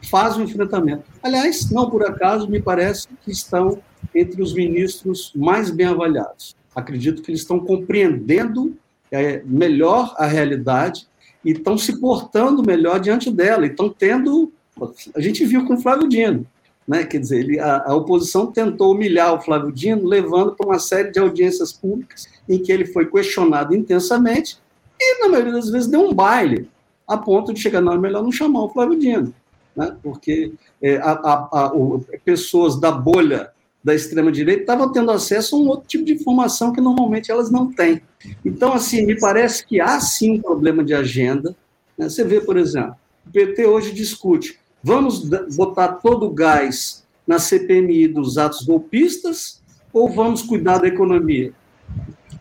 [0.09, 1.03] fazem o enfrentamento.
[1.21, 3.79] Aliás, não por acaso, me parece que estão
[4.13, 6.55] entre os ministros mais bem avaliados.
[6.75, 8.77] Acredito que eles estão compreendendo
[9.11, 11.07] é, melhor a realidade
[11.43, 14.51] e estão se portando melhor diante dela, e estão tendo.
[15.15, 16.45] A gente viu com o Flávio Dino
[16.87, 17.03] né?
[17.03, 21.11] Quer dizer, ele, a, a, oposição tentou humilhar o Flávio Dino, levando para uma série
[21.11, 24.57] de audiências públicas em que ele foi questionado intensamente
[24.99, 26.69] e, na maioria das vezes, deu um baile,
[27.05, 29.33] a ponto de chegar, não, é melhor não chamar o Flávio Dino,
[29.77, 29.95] né?
[30.01, 31.11] porque é, a,
[31.51, 33.51] a, o, pessoas da bolha
[33.83, 37.71] da extrema-direita estavam tendo acesso a um outro tipo de informação que normalmente elas não
[37.71, 38.01] têm.
[38.43, 41.55] Então, assim, me parece que há sim um problema de agenda.
[41.97, 42.09] Né?
[42.09, 48.07] Você vê, por exemplo, o PT hoje discute Vamos botar todo o gás na CPMI
[48.07, 49.61] dos atos golpistas
[49.91, 51.51] ou vamos cuidar da economia?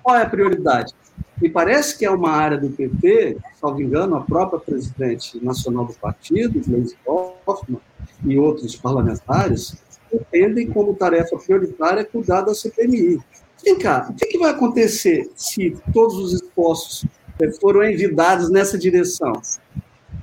[0.02, 0.92] Qual é a prioridade?
[1.40, 5.94] Me parece que é uma área do PT, salvo engano, a própria presidente nacional do
[5.94, 7.80] partido, Gleisi Hoffmann,
[8.24, 9.76] e outros parlamentares,
[10.12, 13.20] entendem como tarefa prioritária cuidar da CPMI.
[13.62, 17.04] Vem cá, o que, vai acontecer se todos os esforços
[17.40, 19.32] eh, foram envidados nessa direção?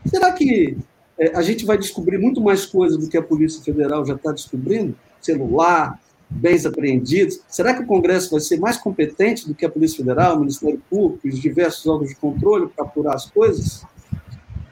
[0.06, 0.78] Será que
[1.18, 4.32] é, a gente vai descobrir muito mais coisas do que a Polícia Federal já está
[4.32, 6.00] descobrindo, celular,
[6.34, 7.40] bens apreendidos.
[7.48, 10.82] Será que o Congresso vai ser mais competente do que a Polícia Federal, o Ministério
[10.90, 13.86] Público e os diversos órgãos de controle para apurar as coisas?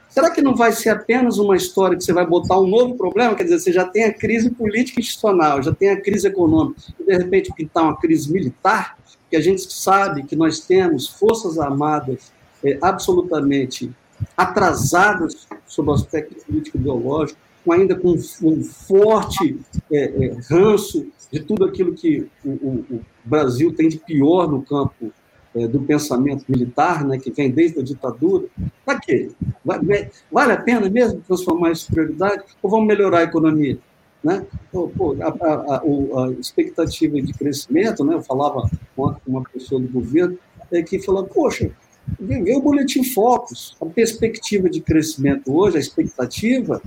[0.08, 3.34] Será que não vai ser apenas uma história que você vai botar um novo problema?
[3.34, 7.04] Quer dizer, você já tem a crise política institucional, já tem a crise econômica, e
[7.04, 8.98] de repente pintar uma crise militar,
[9.30, 12.30] que a gente sabe que nós temos forças armadas
[12.62, 13.90] é, absolutamente
[14.36, 19.58] atrasadas sob o aspecto político-ideológico, ainda com um forte
[19.90, 24.62] é, é, ranço de tudo aquilo que o, o, o, Brasil tem de pior no
[24.62, 25.12] campo
[25.54, 28.46] é, do pensamento militar, né, que vem desde a ditadura.
[28.84, 29.30] Para quê?
[29.64, 32.44] Vale, vale, a pena mesmo transformar isso em prioridade?
[32.62, 33.78] Ou vamos melhorar a economia?
[34.22, 34.46] Né?
[34.70, 38.14] Pô, a, a, a, a, expectativa de crescimento, né?
[38.14, 40.38] eu falava com uma pessoa do governo,
[40.70, 41.72] é, que falou, poxa,
[42.18, 46.82] Vê o boletim Focus, a perspectiva de crescimento hoje, a expectativa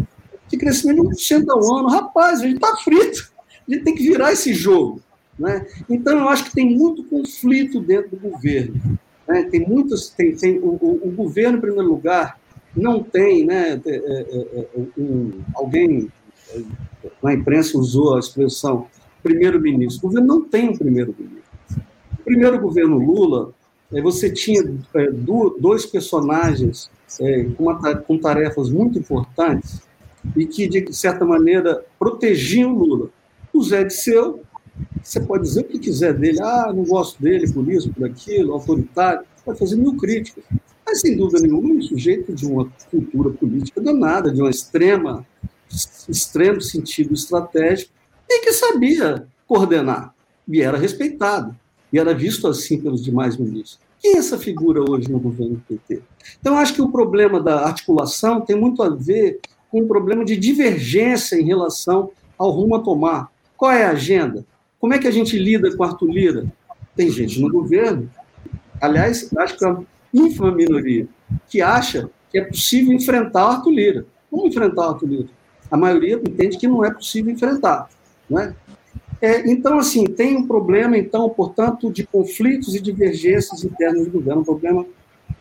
[0.47, 1.87] de crescimento de 1% ao ano.
[1.87, 3.31] Rapaz, a gente está frito,
[3.67, 5.01] a gente tem que virar esse jogo.
[5.37, 5.65] Né?
[5.89, 8.81] Então, eu acho que tem muito conflito dentro do governo.
[9.27, 9.43] Né?
[9.43, 10.09] Tem muitos.
[10.09, 12.39] Tem, tem, o, o, o governo, em primeiro lugar,
[12.75, 13.45] não tem.
[13.45, 16.09] Né, é, é, é, um, alguém
[17.21, 18.87] na imprensa usou a expressão
[19.21, 20.07] primeiro-ministro.
[20.07, 21.43] O governo não tem um primeiro-ministro.
[22.19, 23.53] O primeiro governo Lula
[24.01, 24.63] você tinha
[25.59, 26.89] dois personagens
[28.07, 29.81] com, tarefas muito importantes
[30.35, 33.09] e que, de certa maneira, protegiam Lula.
[33.55, 34.43] O Zé Disseu,
[35.01, 38.51] você pode dizer o que quiser dele, ah, não gosto dele por isso, por aquilo,
[38.51, 40.43] autoritário, pode fazer mil críticas.
[40.85, 45.25] Mas, sem dúvida nenhuma, um sujeito de uma cultura política danada, de uma extrema,
[46.09, 47.93] extremo sentido estratégico,
[48.29, 50.13] e que sabia coordenar,
[50.45, 51.55] e era respeitado
[51.93, 53.79] e era visto assim pelos demais ministros.
[54.01, 56.01] Quem é essa figura hoje no governo PT?
[56.41, 59.39] Então, acho que o problema da articulação tem muito a ver
[59.71, 63.34] com um problema de divergência em relação ao rumo a tomar.
[63.57, 64.45] Qual é a agenda?
[64.79, 66.45] Como é que a gente lida com Arthur Lira?
[66.95, 68.09] Tem gente no governo,
[68.81, 71.07] aliás, acho que é uma ínfima minoria,
[71.49, 74.05] que acha que é possível enfrentar Arthur Lira.
[74.29, 75.29] Como enfrentar Arthur Lira?
[75.71, 77.89] A maioria entende que não é possível enfrentar.
[78.29, 78.55] Não é?
[79.21, 84.41] É, então, assim, tem um problema, então, portanto, de conflitos e divergências internas do governo,
[84.41, 84.85] um problema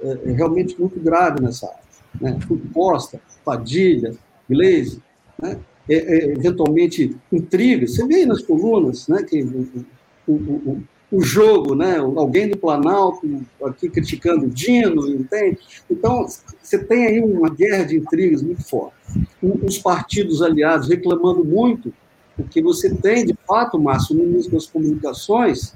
[0.01, 1.85] é, é realmente muito grave nessa área.
[2.21, 2.39] Né?
[2.73, 4.15] Costa, Padilha,
[4.49, 5.03] Gleisi,
[5.41, 5.59] né?
[5.89, 7.95] É, é, eventualmente intrigas.
[7.95, 11.99] Você vê aí nas colunas né, que o, o, o, jogo, né?
[11.99, 13.21] Alguém do Planalto
[13.63, 15.59] aqui criticando o Dino, entende?
[15.91, 16.27] Então,
[16.63, 18.95] você tem aí uma guerra de intrigas muito forte.
[19.43, 21.93] Os partidos aliados reclamando muito,
[22.35, 25.75] porque você tem, de fato, Márcio, no ministro das Comunicações,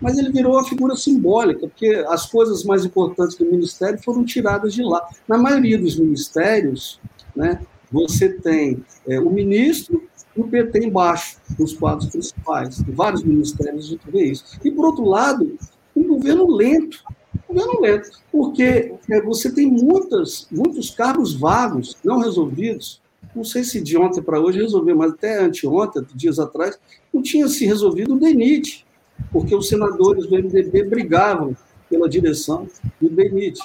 [0.00, 4.74] mas ele virou uma figura simbólica, porque as coisas mais importantes do ministério foram tiradas
[4.74, 5.08] de lá.
[5.26, 7.00] Na maioria dos ministérios,
[7.34, 10.02] né, você tem é, o ministro
[10.36, 12.82] e o PT embaixo, nos quadros principais.
[12.88, 14.44] Vários ministérios a gente vê isso.
[14.64, 15.58] E, por outro lado,
[15.96, 17.02] um governo lento.
[17.48, 23.00] Um governo lento, porque é, você tem muitas, muitos cargos vagos, não resolvidos.
[23.34, 26.78] Não sei se de ontem para hoje resolveu, mas até anteontem, dias atrás,
[27.12, 28.86] não tinha se resolvido o DENIT,
[29.32, 31.56] porque os senadores do MDB brigavam
[31.88, 32.68] pela direção
[33.00, 33.60] do DENIT,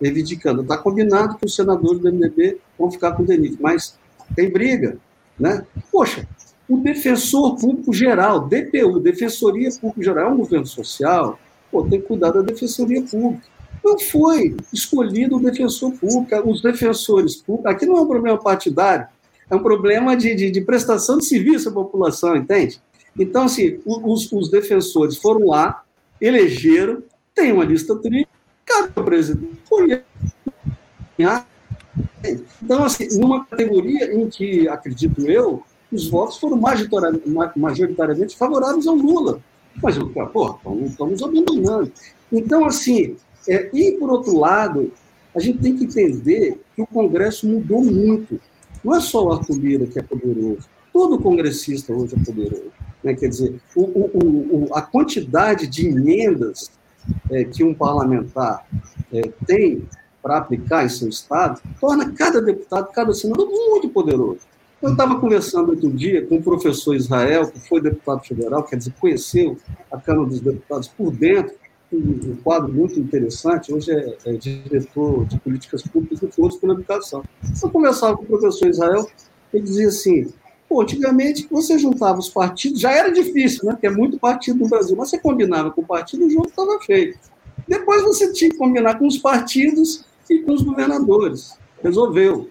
[0.00, 0.62] reivindicando.
[0.62, 3.98] Está combinado que os senadores do MDB vão ficar com o DENIT, mas
[4.34, 4.98] tem briga.
[5.38, 5.64] Né?
[5.90, 6.26] Poxa,
[6.68, 11.38] o defensor público geral, DPU, Defensoria Pública Geral, é um governo social,
[11.70, 13.42] pô, tem que cuidar da defensoria pública.
[13.82, 17.72] Não foi escolhido o defensor público, os defensores públicos.
[17.72, 19.06] Aqui não é um problema partidário,
[19.48, 22.80] é um problema de, de, de prestação de serviço à população, entende?
[23.18, 25.82] Então, assim, os, os defensores foram lá,
[26.20, 27.02] elegeram,
[27.34, 28.37] tem uma lista tríplice,
[28.68, 30.02] cada presidente foi
[32.62, 36.60] então, assim, numa categoria em que, acredito eu, os votos foram
[37.56, 39.40] majoritariamente favoráveis ao Lula.
[39.82, 39.96] Mas,
[40.32, 41.92] pô, estamos abandonando.
[42.32, 43.16] Então, assim,
[43.48, 44.92] é, e por outro lado,
[45.34, 48.40] a gente tem que entender que o Congresso mudou muito.
[48.84, 52.72] Não é só o Arthur Lira que é poderoso, todo congressista hoje é poderoso.
[53.02, 53.14] Né?
[53.14, 56.70] Quer dizer, o, o, o, a quantidade de emendas
[57.30, 58.66] é, que um parlamentar
[59.12, 59.86] é, tem
[60.22, 64.40] para aplicar em seu estado, torna cada deputado, cada senador muito poderoso.
[64.80, 68.92] Eu estava conversando outro dia com o professor Israel, que foi deputado federal, quer dizer,
[69.00, 69.56] conheceu
[69.90, 71.54] a Câmara dos Deputados por dentro,
[71.92, 77.24] um, quadro muito interessante, hoje é, é, diretor de políticas públicas e Forças pela Educação.
[77.62, 79.08] Eu conversava com o professor Israel,
[79.52, 80.32] ele dizia assim,
[80.68, 84.68] pô, antigamente você juntava os partidos, já era difícil, né, porque é muito partido no
[84.68, 87.18] Brasil, mas você combinava com o partido, junto estava feito.
[87.66, 91.56] Depois você tinha que combinar com os partidos e com os governadores.
[91.82, 92.48] Resolveu.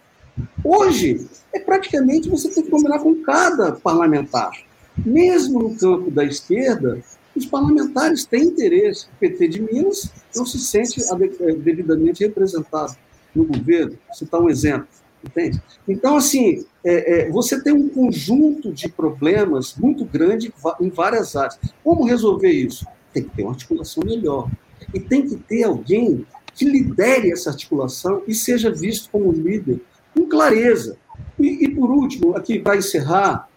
[0.64, 4.52] Hoje, é praticamente você tem que combinar com cada parlamentar.
[4.98, 7.04] Mesmo no campo da esquerda,
[7.36, 9.06] os parlamentares têm interesse.
[9.06, 12.96] O PT de Minas não se sente eh, devidamente representado
[13.36, 13.98] no governo.
[14.08, 14.88] Vou citar um exemplo.
[15.24, 15.62] Entende?
[15.88, 21.60] Então, assim, é, é, você tem um conjunto de problemas muito grande em várias áreas.
[21.84, 22.86] Como resolver isso?
[23.14, 24.50] Tem que ter uma articulação melhor.
[24.94, 29.82] E tem que ter alguém que lidere essa articulação e seja visto como líder
[30.14, 30.98] com clareza.
[31.40, 33.48] E, e por último, aqui para encerrar,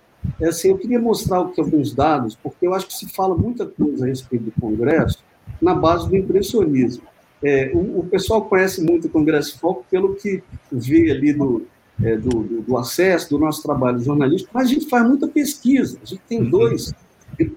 [0.40, 3.66] é assim, eu queria mostrar aqui alguns dados, porque eu acho que se fala muita
[3.66, 5.22] coisa a respeito do Congresso
[5.60, 7.04] na base do impressionismo.
[7.42, 11.66] É, o, o, pessoal conhece muito o Congresso Foco pelo que vê ali do,
[12.03, 15.98] é, do, do, do, acesso, do nosso trabalho jornalístico, mas a gente faz muita pesquisa.
[16.03, 16.50] A gente tem uhum.
[16.50, 16.92] dois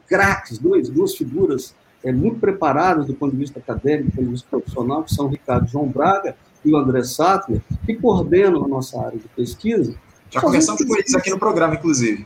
[0.07, 4.31] craques, dois, duas figuras é, muito preparados do ponto de vista acadêmico, do ponto de
[4.31, 8.67] vista profissional, que são o Ricardo João Braga e o André Sattler, que coordenam a
[8.67, 9.95] nossa área de pesquisa.
[10.29, 12.25] Já conversamos com eles aqui no programa, inclusive.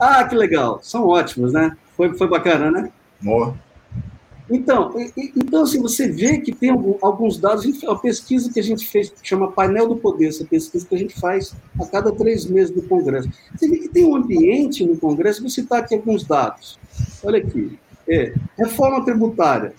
[0.00, 0.78] Ah, que legal.
[0.82, 1.76] São ótimos, né?
[1.96, 2.92] Foi, foi bacana, né?
[3.20, 3.56] Boa.
[4.50, 6.70] Então, então, assim, você vê que tem
[7.02, 10.86] alguns dados, a pesquisa que a gente fez, que chama Painel do Poder, essa pesquisa
[10.86, 13.28] que a gente faz a cada três meses no Congresso.
[13.54, 16.78] Você vê que tem um ambiente no Congresso, vou citar aqui alguns dados.
[17.22, 17.78] Olha aqui.
[18.08, 19.74] É, reforma tributária.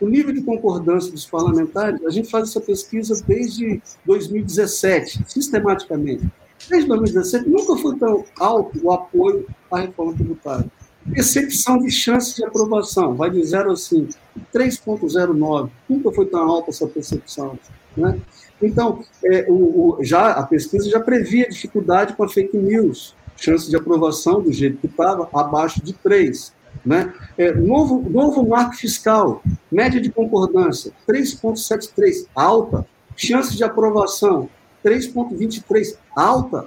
[0.00, 6.28] O nível de concordância dos parlamentares, a gente faz essa pesquisa desde 2017, sistematicamente.
[6.68, 10.70] Desde 2017, nunca foi tão alto o apoio à reforma tributária.
[11.12, 14.14] Percepção de chances de aprovação, vai de 0 a 5,
[14.54, 15.70] 3,09.
[15.88, 17.58] Nunca foi tão alta essa percepção.
[17.96, 18.18] Né?
[18.62, 23.68] Então, é, o, o, já, a pesquisa já previa dificuldade com a fake news, chance
[23.68, 26.52] de aprovação do jeito que estava, abaixo de 3.
[26.84, 27.12] Né?
[27.36, 32.86] É, novo, novo marco fiscal, média de concordância, 3,73, alta.
[33.16, 34.48] Chance de aprovação,
[34.84, 36.66] 3,23, alta.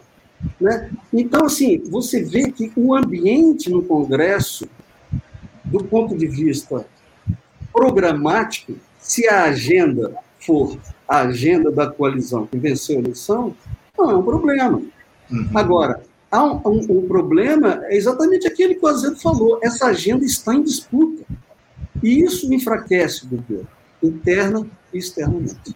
[0.59, 0.89] Né?
[1.11, 4.67] Então, assim, você vê que o ambiente no Congresso,
[5.65, 6.85] do ponto de vista
[7.73, 10.77] programático, se a agenda for
[11.07, 13.55] a agenda da coalizão que venceu a eleição,
[13.97, 14.81] não é um problema.
[15.31, 15.49] Uhum.
[15.53, 20.25] Agora, há um, um, um, problema, é exatamente aquele que o Azedo falou, essa agenda
[20.25, 21.23] está em disputa.
[22.03, 23.67] E isso enfraquece o governo,
[24.03, 25.75] interna e externamente.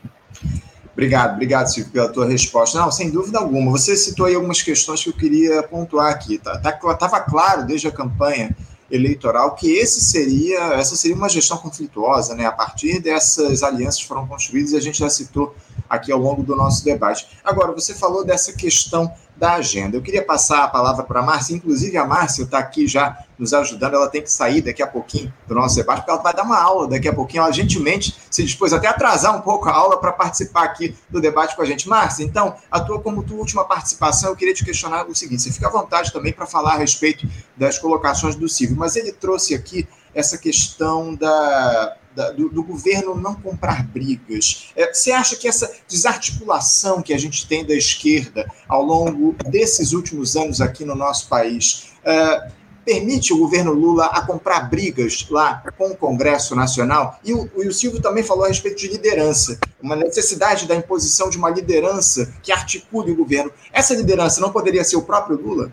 [1.01, 2.79] Obrigado, obrigado, Silvio, pela tua resposta.
[2.79, 3.71] Não, sem dúvida alguma.
[3.71, 6.37] Você citou aí algumas questões que eu queria pontuar aqui.
[6.37, 8.55] Tá, tá, tava claro desde a campanha
[8.91, 12.45] eleitoral, que esse seria, essa seria uma gestão conflituosa, né?
[12.45, 15.55] A partir dessas alianças foram construídas, e a gente já citou
[15.89, 17.27] aqui ao longo do nosso debate.
[17.43, 19.11] Agora, você falou dessa questão
[19.41, 19.97] da agenda.
[19.97, 23.55] Eu queria passar a palavra para a Márcia, inclusive a Márcia está aqui já nos
[23.55, 26.43] ajudando, ela tem que sair daqui a pouquinho do nosso debate, porque ela vai dar
[26.43, 29.73] uma aula daqui a pouquinho, ela gentilmente se dispôs até a atrasar um pouco a
[29.73, 31.89] aula para participar aqui do debate com a gente.
[31.89, 35.51] Márcia, então, a tua, como tua última participação, eu queria te questionar o seguinte, você
[35.51, 37.27] fica à vontade também para falar a respeito
[37.57, 43.15] das colocações do Silvio, mas ele trouxe aqui essa questão da, da, do, do, governo
[43.15, 44.71] não comprar brigas.
[44.75, 49.93] É, você acha que essa desarticulação que a gente tem da esquerda ao longo desses
[49.93, 52.51] últimos anos aqui no nosso país é,
[52.85, 57.19] permite o governo Lula a comprar brigas lá com o Congresso Nacional?
[57.23, 61.29] E o, e o Silvio também falou a respeito de liderança, uma necessidade da imposição
[61.29, 63.51] de uma liderança que articule o governo.
[63.71, 65.71] Essa liderança não poderia ser o próprio Lula?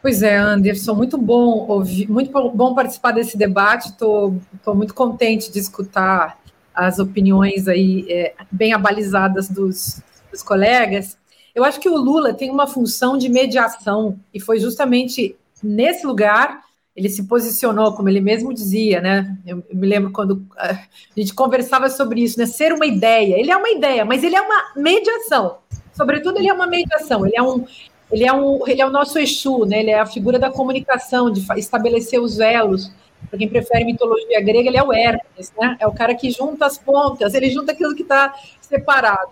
[0.00, 3.88] Pois é, Anderson, muito bom ouvir, muito bom participar desse debate.
[3.88, 6.38] Estou muito contente de escutar
[6.74, 11.18] as opiniões aí é, bem abalizadas dos, dos colegas.
[11.52, 16.62] Eu acho que o Lula tem uma função de mediação e foi justamente nesse lugar
[16.98, 19.38] ele se posicionou, como ele mesmo dizia, né?
[19.46, 20.76] Eu me lembro quando a
[21.16, 22.44] gente conversava sobre isso, né?
[22.44, 23.38] Ser uma ideia.
[23.38, 25.58] Ele é uma ideia, mas ele é uma mediação.
[25.92, 27.24] Sobretudo, ele é uma mediação.
[27.24, 27.64] Ele é um,
[28.10, 29.80] ele é, um, ele é o nosso Exu, né?
[29.80, 32.90] ele é a figura da comunicação, de estabelecer os elos.
[33.28, 35.76] Para quem prefere mitologia grega, ele é o Hermes, né?
[35.80, 39.30] é o cara que junta as pontas, ele junta aquilo que está separado.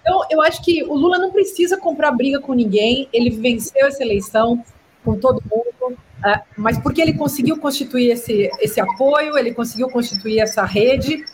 [0.00, 4.02] Então, eu acho que o Lula não precisa comprar briga com ninguém, ele venceu essa
[4.02, 4.62] eleição
[5.04, 10.40] com todo mundo, uh, mas porque ele conseguiu constituir esse, esse apoio, ele conseguiu constituir
[10.40, 11.24] essa rede.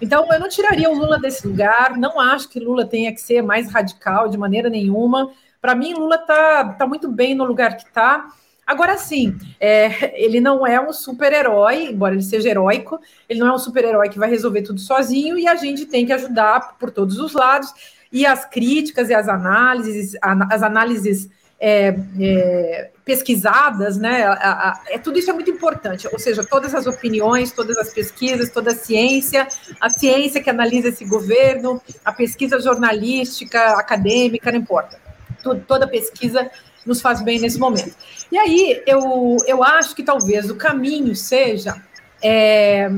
[0.00, 3.42] Então, eu não tiraria o Lula desse lugar, não acho que Lula tenha que ser
[3.42, 5.30] mais radical de maneira nenhuma.
[5.62, 8.26] Para mim, Lula está tá muito bem no lugar que está.
[8.66, 13.52] Agora sim, é, ele não é um super-herói, embora ele seja heróico, ele não é
[13.52, 17.18] um super-herói que vai resolver tudo sozinho e a gente tem que ajudar por todos
[17.18, 17.72] os lados.
[18.10, 24.24] E as críticas e as análises, as análises é, é, pesquisadas, né?
[24.24, 27.94] A, a, é, tudo isso é muito importante, ou seja, todas as opiniões, todas as
[27.94, 29.46] pesquisas, toda a ciência,
[29.80, 35.02] a ciência que analisa esse governo, a pesquisa jornalística, acadêmica, não importa
[35.42, 36.50] toda pesquisa
[36.84, 37.94] nos faz bem nesse momento.
[38.30, 41.80] E aí eu, eu acho que talvez o caminho seja
[42.22, 42.90] é,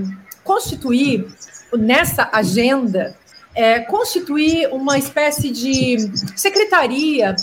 [0.43, 1.27] constituir
[1.73, 3.17] nessa agenda
[3.55, 5.97] é, constituir uma espécie de
[6.37, 7.37] secretaria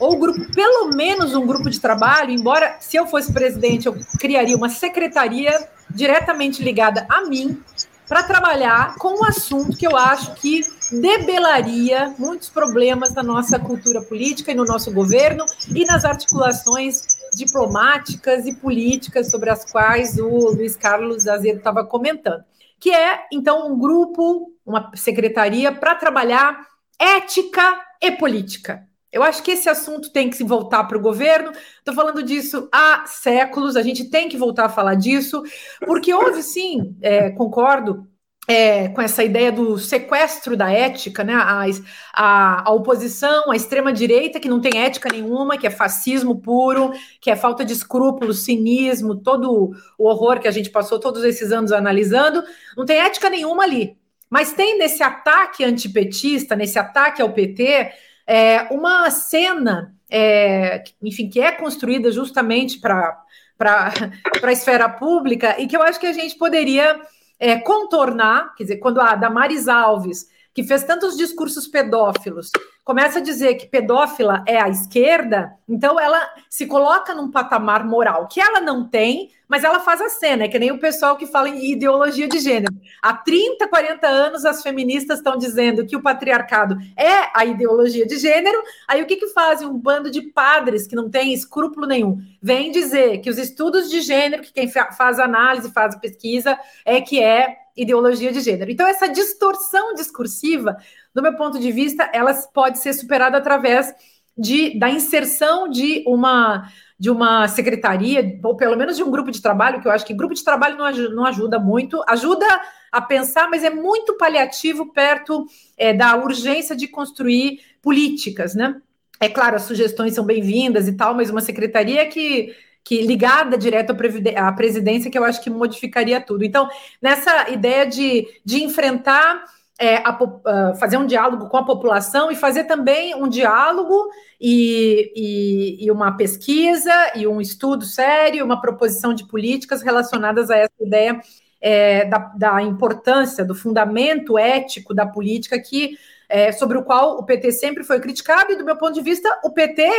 [0.00, 4.56] ou grupo, pelo menos um grupo de trabalho, embora se eu fosse presidente eu criaria
[4.56, 7.62] uma secretaria diretamente ligada a mim
[8.08, 10.60] para trabalhar com um assunto que eu acho que
[11.00, 15.44] debelaria muitos problemas na nossa cultura política e no nosso governo
[15.74, 17.00] e nas articulações
[17.34, 22.44] diplomáticas e políticas sobre as quais o Luiz Carlos Azevedo estava comentando,
[22.78, 26.66] que é então um grupo, uma secretaria para trabalhar
[26.98, 28.86] ética e política.
[29.14, 31.52] Eu acho que esse assunto tem que se voltar para o governo.
[31.78, 35.40] Estou falando disso há séculos, a gente tem que voltar a falar disso,
[35.86, 38.08] porque houve sim, é, concordo,
[38.48, 41.32] é, com essa ideia do sequestro da ética, né?
[41.32, 41.64] A,
[42.12, 46.90] a, a, oposição, a extrema-direita, que não tem ética nenhuma, que é fascismo puro,
[47.20, 51.52] que é falta de escrúpulos, cinismo, todo o horror que a gente passou todos esses
[51.52, 52.42] anos analisando,
[52.76, 53.96] não tem ética nenhuma ali.
[54.28, 57.92] Mas tem nesse ataque antipetista, nesse ataque ao PT,
[58.26, 63.22] é, uma cena, é, enfim, que é construída justamente para
[63.60, 63.92] a
[64.52, 67.00] esfera pública e que eu acho que a gente poderia
[67.38, 72.52] é, contornar, quer dizer, quando a Damares Alves, que fez tantos discursos pedófilos,
[72.84, 78.28] começa a dizer que pedófila é a esquerda, então ela se coloca num patamar moral
[78.28, 81.26] que ela não tem, mas ela faz a cena, é que nem o pessoal que
[81.26, 82.72] fala em ideologia de gênero.
[83.02, 88.16] Há 30, 40 anos as feministas estão dizendo que o patriarcado é a ideologia de
[88.16, 89.66] gênero, aí o que que fazem?
[89.66, 94.00] Um bando de padres que não tem escrúpulo nenhum, vem dizer que os estudos de
[94.00, 98.70] gênero, que quem faz análise, faz pesquisa, é que é ideologia de gênero.
[98.70, 100.76] Então, essa distorção discursiva,
[101.14, 103.92] do meu ponto de vista, ela pode ser superada através
[104.36, 109.42] de, da inserção de uma de uma secretaria, ou pelo menos de um grupo de
[109.42, 112.46] trabalho, que eu acho que grupo de trabalho não ajuda, não ajuda muito, ajuda
[112.90, 115.44] a pensar, mas é muito paliativo perto
[115.76, 118.80] é, da urgência de construir políticas, né?
[119.20, 122.54] É claro, as sugestões são bem-vindas e tal, mas uma secretaria que
[122.84, 123.94] que ligada direto
[124.36, 126.44] à presidência, que eu acho que modificaria tudo.
[126.44, 126.68] Então,
[127.00, 129.42] nessa ideia de, de enfrentar
[129.80, 134.08] é, a, uh, fazer um diálogo com a população e fazer também um diálogo
[134.40, 140.56] e, e, e, uma pesquisa e um estudo sério, uma proposição de políticas relacionadas a
[140.56, 141.20] essa ideia
[141.60, 145.96] é, da, da, importância, do fundamento ético da política que
[146.28, 149.28] é, sobre o qual o PT sempre foi criticado e do meu ponto de vista
[149.42, 149.90] o PT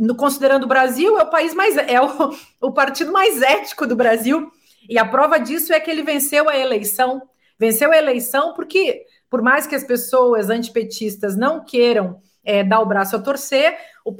[0.00, 2.34] no, considerando o Brasil é o país mais é o,
[2.68, 4.50] o partido mais ético do Brasil
[4.88, 7.22] e a prova disso é que ele venceu a eleição
[7.58, 12.86] venceu a eleição porque por mais que as pessoas antipetistas não queiram é, dar o
[12.86, 14.14] braço a torcer, o,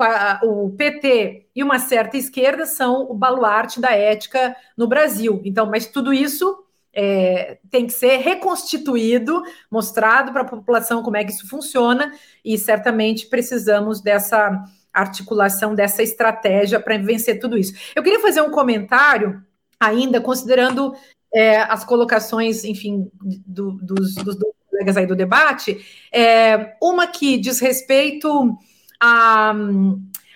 [0.45, 5.41] o, PT e uma certa esquerda são o baluarte da ética no Brasil.
[5.45, 11.24] Então, mas tudo isso é, tem que ser reconstituído, mostrado para a população como é
[11.24, 12.12] que isso funciona,
[12.45, 14.62] e certamente precisamos dessa
[14.93, 17.72] articulação, dessa estratégia para vencer tudo isso.
[17.95, 19.43] Eu queria fazer um comentário
[19.78, 20.95] ainda, considerando
[21.34, 23.11] é, as colocações, enfim,
[23.47, 24.36] do, dos, dos
[24.68, 28.57] colegas aí do debate, é, uma que diz respeito
[29.01, 29.55] a,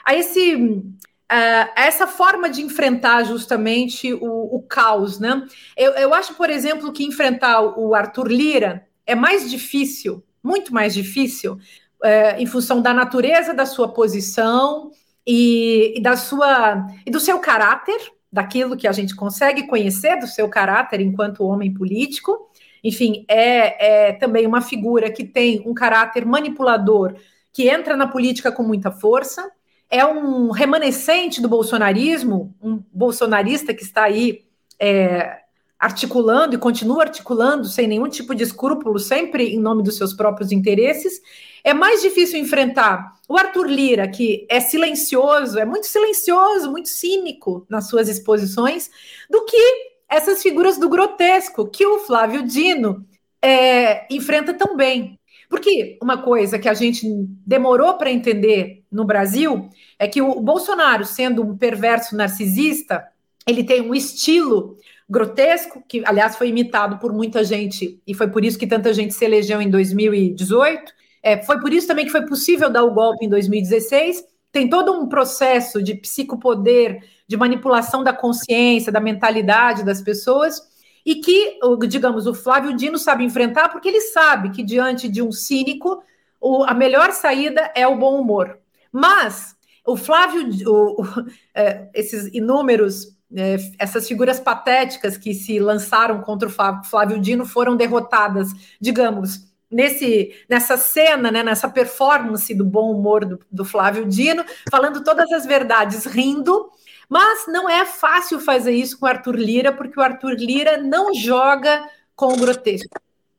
[0.05, 0.83] a esse
[1.27, 5.47] a essa forma de enfrentar justamente o, o caos, né?
[5.77, 10.95] Eu, eu acho, por exemplo, que enfrentar o Arthur Lira é mais difícil, muito mais
[10.95, 11.59] difícil,
[12.03, 14.91] é, em função da natureza da sua posição
[15.27, 17.99] e, e, da sua e do seu caráter,
[18.33, 22.51] daquilo que a gente consegue conhecer do seu caráter enquanto homem político,
[22.83, 27.15] enfim, é, é também uma figura que tem um caráter manipulador,
[27.53, 29.51] que entra na política com muita força,
[29.89, 34.45] é um remanescente do bolsonarismo, um bolsonarista que está aí
[34.79, 35.41] é,
[35.79, 40.51] articulando e continua articulando sem nenhum tipo de escrúpulo, sempre em nome dos seus próprios
[40.51, 41.21] interesses.
[41.65, 47.67] É mais difícil enfrentar o Arthur Lira, que é silencioso, é muito silencioso, muito cínico
[47.71, 48.91] nas suas exposições,
[49.31, 53.05] do que essas figuras do grotesco que o Flávio Dino
[53.41, 55.19] é, enfrenta tão bem.
[55.49, 57.07] Porque uma coisa que a gente
[57.47, 63.07] demorou para entender no Brasil é que o Bolsonaro, sendo um perverso narcisista,
[63.47, 64.77] ele tem um estilo
[65.09, 69.15] grotesco, que aliás foi imitado por muita gente, e foi por isso que tanta gente
[69.15, 70.93] se elegeu em 2018.
[71.25, 74.23] É, foi por isso também que foi possível dar o golpe em 2016.
[74.53, 80.61] Tem todo um processo de psicopoder de manipulação da consciência, da mentalidade das pessoas,
[81.05, 81.59] e que,
[81.89, 86.03] digamos, o Flávio Dino sabe enfrentar, porque ele sabe que diante de um cínico,
[86.39, 88.59] o, a melhor saída é o bom humor.
[88.93, 89.57] Mas
[89.87, 91.07] o Flávio, o, o,
[91.55, 97.77] é, esses inúmeros, é, essas figuras patéticas que se lançaram contra o Flávio Dino foram
[97.77, 104.45] derrotadas, digamos, nesse, nessa cena, né, nessa performance do bom humor do, do Flávio Dino,
[104.71, 106.71] falando todas as verdades, rindo,
[107.09, 111.13] mas não é fácil fazer isso com o Arthur Lira, porque o Arthur Lira não
[111.13, 112.89] joga com o grotesco.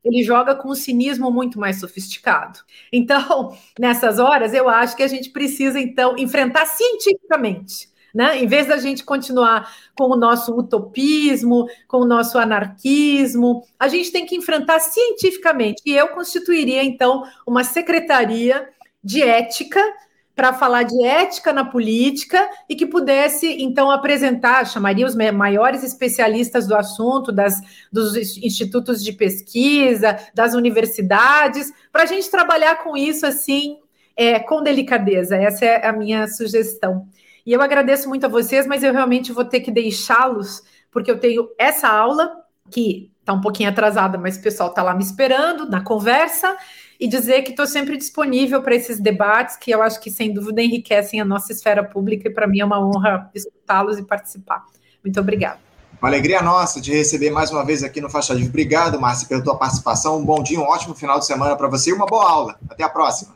[0.04, 2.60] Ele joga com um cinismo muito mais sofisticado.
[2.92, 7.90] Então, nessas horas, eu acho que a gente precisa, então, enfrentar cientificamente.
[8.16, 8.42] Né?
[8.42, 14.10] Em vez da gente continuar com o nosso utopismo, com o nosso anarquismo, a gente
[14.10, 15.82] tem que enfrentar cientificamente.
[15.86, 18.70] E eu constituiria, então, uma secretaria
[19.04, 19.82] de ética
[20.34, 26.66] para falar de ética na política e que pudesse, então, apresentar, chamaria os maiores especialistas
[26.66, 27.60] do assunto, das,
[27.92, 33.78] dos institutos de pesquisa, das universidades, para a gente trabalhar com isso, assim,
[34.16, 35.36] é, com delicadeza.
[35.36, 37.10] Essa é a minha sugestão.
[37.46, 41.20] E eu agradeço muito a vocês, mas eu realmente vou ter que deixá-los, porque eu
[41.20, 42.32] tenho essa aula,
[42.72, 46.58] que está um pouquinho atrasada, mas o pessoal está lá me esperando na conversa,
[47.00, 50.62] e dizer que estou sempre disponível para esses debates, que eu acho que, sem dúvida,
[50.62, 54.64] enriquecem a nossa esfera pública, e para mim é uma honra escutá-los e participar.
[55.04, 55.60] Muito obrigada.
[56.02, 58.50] Uma alegria nossa de receber mais uma vez aqui no Faixa Livre.
[58.50, 60.18] Obrigado, Márcia, pela tua participação.
[60.18, 62.60] Um bom dia, um ótimo final de semana para você e uma boa aula.
[62.70, 63.34] Até a próxima.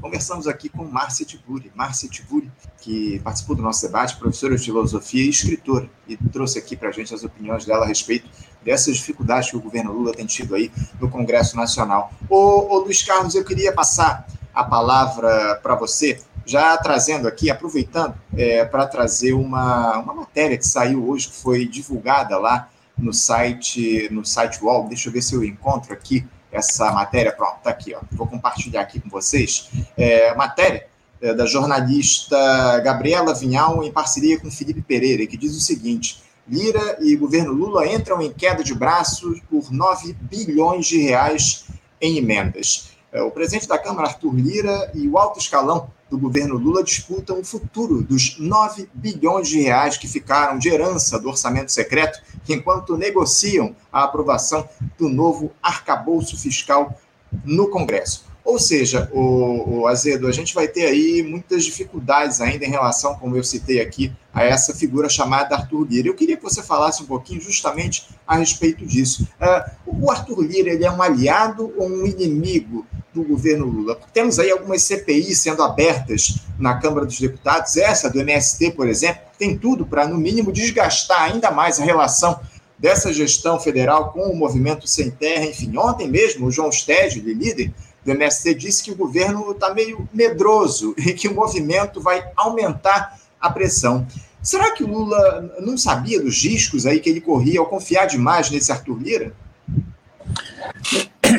[0.00, 1.70] Conversamos aqui com Márcia Tiburi.
[1.74, 6.74] Márcia Tiburi, que participou do nosso debate, professora de filosofia e escritora, e trouxe aqui
[6.74, 8.28] para a gente as opiniões dela a respeito
[8.64, 12.12] dessas dificuldades que o governo Lula tem tido aí no Congresso Nacional.
[12.28, 18.14] Ô, ô Luiz Carlos, eu queria passar a palavra para você, já trazendo aqui, aproveitando
[18.34, 24.08] é, para trazer uma, uma matéria que saiu hoje, que foi divulgada lá no site,
[24.10, 24.88] no site UOL.
[24.88, 27.32] Deixa eu ver se eu encontro aqui essa matéria.
[27.32, 28.00] Pronto, está aqui, ó.
[28.12, 29.68] Vou compartilhar aqui com vocês.
[29.96, 30.86] É, matéria
[31.20, 36.98] é, da jornalista Gabriela Vinhal em parceria com Felipe Pereira, que diz o seguinte: Lira
[37.00, 41.66] e governo Lula entram em queda de braços por 9 bilhões de reais
[42.00, 42.90] em emendas.
[43.12, 47.38] É, o presidente da Câmara, Arthur Lira, e o alto escalão do governo Lula disputam
[47.38, 52.96] o futuro dos 9 bilhões de reais que ficaram de herança do orçamento secreto, enquanto
[52.96, 56.98] negociam a aprovação do novo arcabouço fiscal
[57.44, 58.28] no Congresso.
[58.44, 63.14] Ou seja, o, o, Azedo, a gente vai ter aí muitas dificuldades ainda em relação,
[63.14, 66.08] como eu citei aqui, a essa figura chamada Arthur Lira.
[66.08, 69.28] Eu queria que você falasse um pouquinho justamente a respeito disso.
[69.40, 73.98] Uh, o Arthur Lira ele é um aliado ou um inimigo do governo Lula?
[74.12, 79.22] Temos aí algumas CPIs sendo abertas na Câmara dos Deputados, essa do MST, por exemplo,
[79.38, 82.38] tem tudo para, no mínimo, desgastar ainda mais a relação
[82.78, 85.46] dessa gestão federal com o movimento Sem Terra.
[85.46, 87.72] Enfim, ontem mesmo, o João Stege, líder
[88.04, 93.18] do MST, disse que o governo está meio medroso e que o movimento vai aumentar
[93.40, 94.06] a pressão.
[94.42, 98.50] Será que o Lula não sabia dos riscos aí que ele corria ao confiar demais
[98.50, 99.34] nesse Arthur Lira?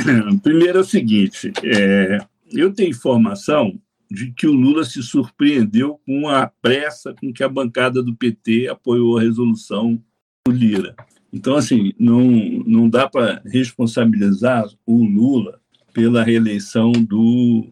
[0.43, 2.19] Primeiro é o seguinte: é,
[2.51, 3.79] eu tenho informação
[4.09, 8.67] de que o Lula se surpreendeu com a pressa com que a bancada do PT
[8.67, 10.01] apoiou a resolução
[10.45, 10.95] do Lira.
[11.31, 12.21] Então, assim, não,
[12.65, 15.61] não dá para responsabilizar o Lula
[15.93, 17.67] pela reeleição do,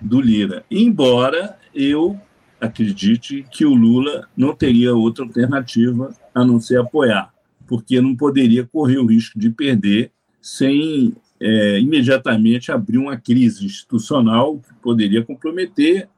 [0.00, 0.64] do Lira.
[0.68, 2.20] Embora eu
[2.60, 7.32] acredite que o Lula não teria outra alternativa a não ser apoiar,
[7.68, 10.10] porque não poderia correr o risco de perder
[10.40, 16.08] sem é, imediatamente abrir uma crise institucional que poderia comprometer,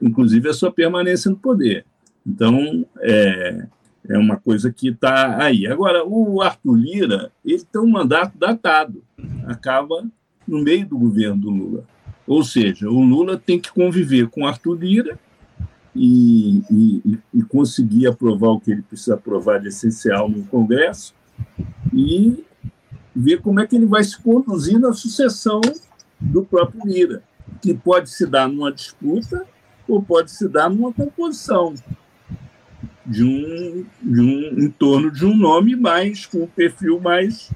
[0.00, 1.84] inclusive, a sua permanência no poder.
[2.26, 3.66] Então, é,
[4.08, 5.66] é uma coisa que está aí.
[5.66, 9.02] Agora, o Arthur Lira ele tem um mandato datado,
[9.46, 10.04] acaba
[10.46, 11.84] no meio do governo do Lula.
[12.26, 15.18] Ou seja, o Lula tem que conviver com Arthur Lira
[15.94, 21.14] e, e, e, conseguir aprovar o que ele precisa aprovar de essencial no Congresso
[21.92, 22.44] e
[23.14, 25.60] ver como é que ele vai se conduzir na sucessão
[26.20, 27.22] do próprio Lira,
[27.60, 29.44] que pode se dar numa disputa
[29.86, 31.74] ou pode se dar numa composição
[33.04, 37.50] de um, de um em torno de um nome mais com um perfil mais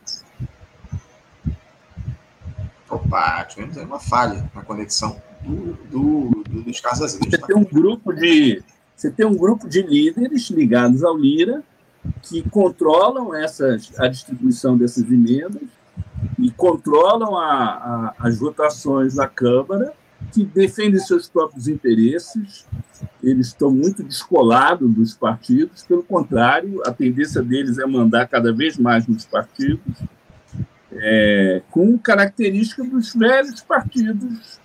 [2.89, 7.63] Opa, tivemos aí uma falha na conexão do, do, do, dos casos Você tem um
[7.63, 8.63] grupo de
[8.95, 11.63] você tem um grupo de líderes ligados ao Lira
[12.23, 15.61] que controlam essas, a distribuição dessas emendas
[16.39, 19.93] e controlam a, a, as votações na Câmara,
[20.31, 22.65] que defendem seus próprios interesses.
[23.21, 28.77] Eles estão muito descolados dos partidos, pelo contrário, a tendência deles é mandar cada vez
[28.77, 29.95] mais nos partidos,
[30.99, 34.59] é, com característica dos velhos partidos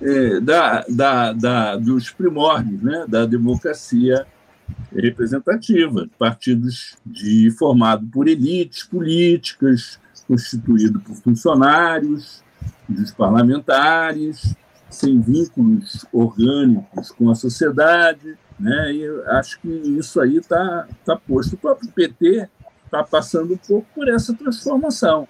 [0.00, 4.26] é, da, da, da, dos primórdios né, da democracia
[4.94, 12.42] representativa, partidos de formado por elites políticas, constituído por funcionários,
[12.88, 14.54] dos parlamentares,
[14.90, 18.92] sem vínculos orgânicos com a sociedade, né?
[18.92, 21.54] E acho que isso aí está tá posto.
[21.54, 22.48] O próprio PT
[22.88, 25.28] está passando um pouco por essa transformação.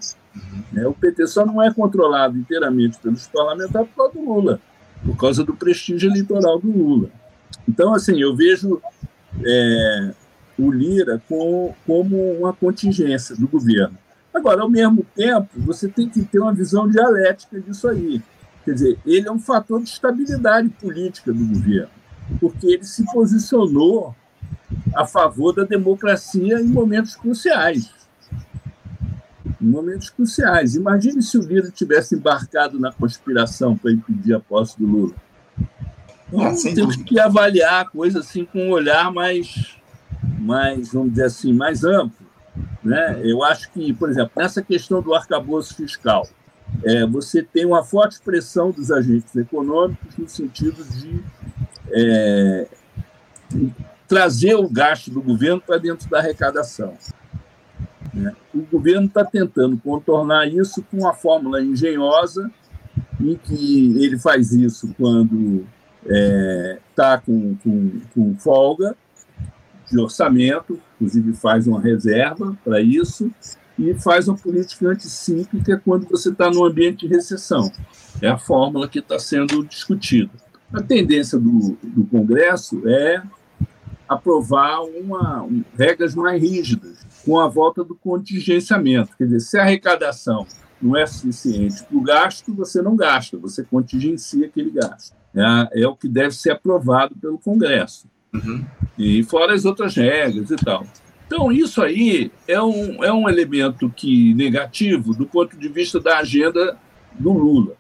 [0.73, 0.87] Né?
[0.87, 4.61] O PT só não é controlado inteiramente pelos parlamentares por causa do Lula,
[5.05, 7.11] por causa do prestígio eleitoral do Lula.
[7.69, 8.81] Então, assim, eu vejo
[9.45, 10.15] é,
[10.59, 13.99] o Lira com, como uma contingência do governo.
[14.33, 18.23] Agora, ao mesmo tempo, você tem que ter uma visão dialética disso aí.
[18.65, 21.91] Quer dizer, ele é um fator de estabilidade política do governo,
[22.39, 24.15] porque ele se posicionou
[24.95, 27.91] a favor da democracia em momentos cruciais.
[29.61, 30.75] Em momentos cruciais.
[30.75, 35.15] Imagine se o Lira tivesse embarcado na conspiração para impedir a posse do Lula.
[36.29, 39.77] Então, ah, temos que avaliar a coisa assim com um olhar mais,
[40.39, 42.27] mais, vamos dizer assim, mais amplo.
[42.83, 43.21] Né?
[43.25, 46.29] Eu acho que, por exemplo, nessa questão do arcabouço fiscal,
[46.85, 51.25] é, você tem uma forte pressão dos agentes econômicos no sentido de
[51.91, 52.67] é,
[54.09, 56.97] trazer o gasto do governo para dentro da arrecadação.
[58.13, 58.35] Né?
[58.55, 62.51] O governo está tentando contornar isso com uma fórmula engenhosa,
[63.21, 65.67] em que ele faz isso quando
[66.03, 68.97] está é, tá com, com, com folga
[69.91, 73.31] de orçamento, inclusive faz uma reserva para isso,
[73.79, 77.71] e faz uma política anticíclica quando você está num ambiente de recessão.
[78.21, 80.31] É a fórmula que está sendo discutida.
[80.73, 83.23] A tendência do, do Congresso é
[84.09, 89.17] aprovar uma, um, regras mais rígidas, com a volta do contingenciamento.
[89.17, 90.47] Quer dizer, se a arrecadação
[90.81, 95.15] não é suficiente para o gasto, você não gasta, você contingencia aquele gasto.
[95.35, 98.09] É, é o que deve ser aprovado pelo Congresso.
[98.33, 98.65] Uhum.
[98.97, 100.85] E fora as outras regras e tal.
[101.27, 106.19] Então, isso aí é um, é um elemento que negativo do ponto de vista da
[106.19, 106.77] agenda
[107.19, 107.75] do Lula,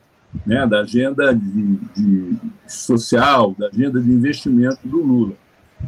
[0.44, 0.66] né?
[0.66, 5.34] da agenda de, de social, da agenda de investimento do Lula.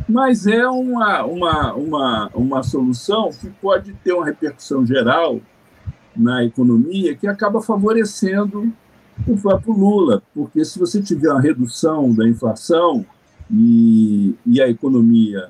[0.08, 5.40] Mas é uma, uma, uma, uma solução que pode ter uma repercussão geral
[6.16, 8.72] na economia que acaba favorecendo
[9.26, 13.04] o próprio Lula, porque se você tiver uma redução da inflação
[13.50, 15.48] e, e a economia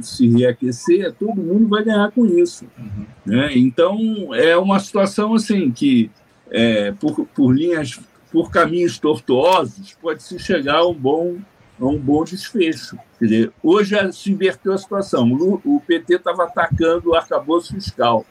[0.00, 2.66] se reaquecer, todo mundo vai ganhar com isso.
[2.78, 3.06] Uhum.
[3.26, 3.56] Né?
[3.56, 6.10] Então, é uma situação assim que,
[6.50, 8.00] é, por, por linhas,
[8.30, 11.36] por caminhos tortuosos, pode-se chegar a um bom,
[11.80, 12.98] a um bom desfecho.
[13.18, 15.30] Quer dizer, hoje se inverteu a situação.
[15.32, 18.24] O, o PT estava atacando o arcabouço fiscal,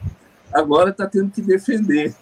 [0.52, 2.14] agora está tendo que defender.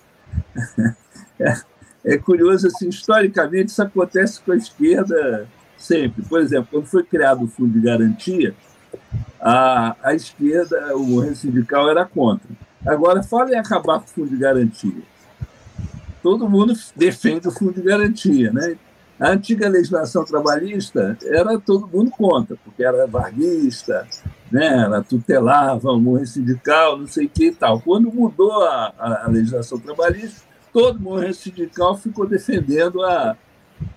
[1.40, 1.60] é,
[2.04, 6.22] é curioso, assim, historicamente, isso acontece com a esquerda sempre.
[6.22, 8.54] Por exemplo, quando foi criado o Fundo de Garantia,
[9.40, 12.48] a, a esquerda, o movimento sindical era contra.
[12.84, 15.02] Agora, fala em acabar com o fundo de garantia.
[16.22, 18.52] Todo mundo defende o fundo de garantia.
[18.52, 18.76] Né?
[19.18, 24.06] A antiga legislação trabalhista era todo mundo contra, porque era varguista,
[24.52, 24.84] né?
[24.84, 27.80] ela tutelava o movimento sindical, não sei o que e tal.
[27.80, 28.92] Quando mudou a,
[29.24, 33.36] a, legislação trabalhista, todo o movimento sindical ficou defendendo a,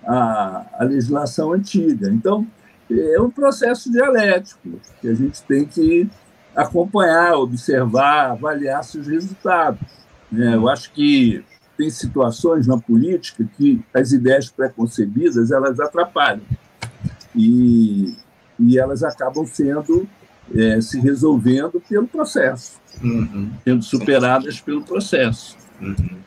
[0.06, 2.08] a, a legislação antiga.
[2.10, 2.46] Então,
[2.90, 6.08] é um processo dialético que a gente tem que
[6.56, 9.80] acompanhar, observar, avaliar seus resultados.
[10.32, 11.44] É, eu acho que
[11.80, 16.42] tem situações na política que as ideias preconcebidas elas atrapalham
[17.34, 18.14] e,
[18.58, 20.06] e elas acabam sendo
[20.54, 22.72] é, se resolvendo pelo processo,
[23.02, 23.50] uhum.
[23.64, 25.56] sendo superadas pelo processo.
[25.80, 26.18] Uhum.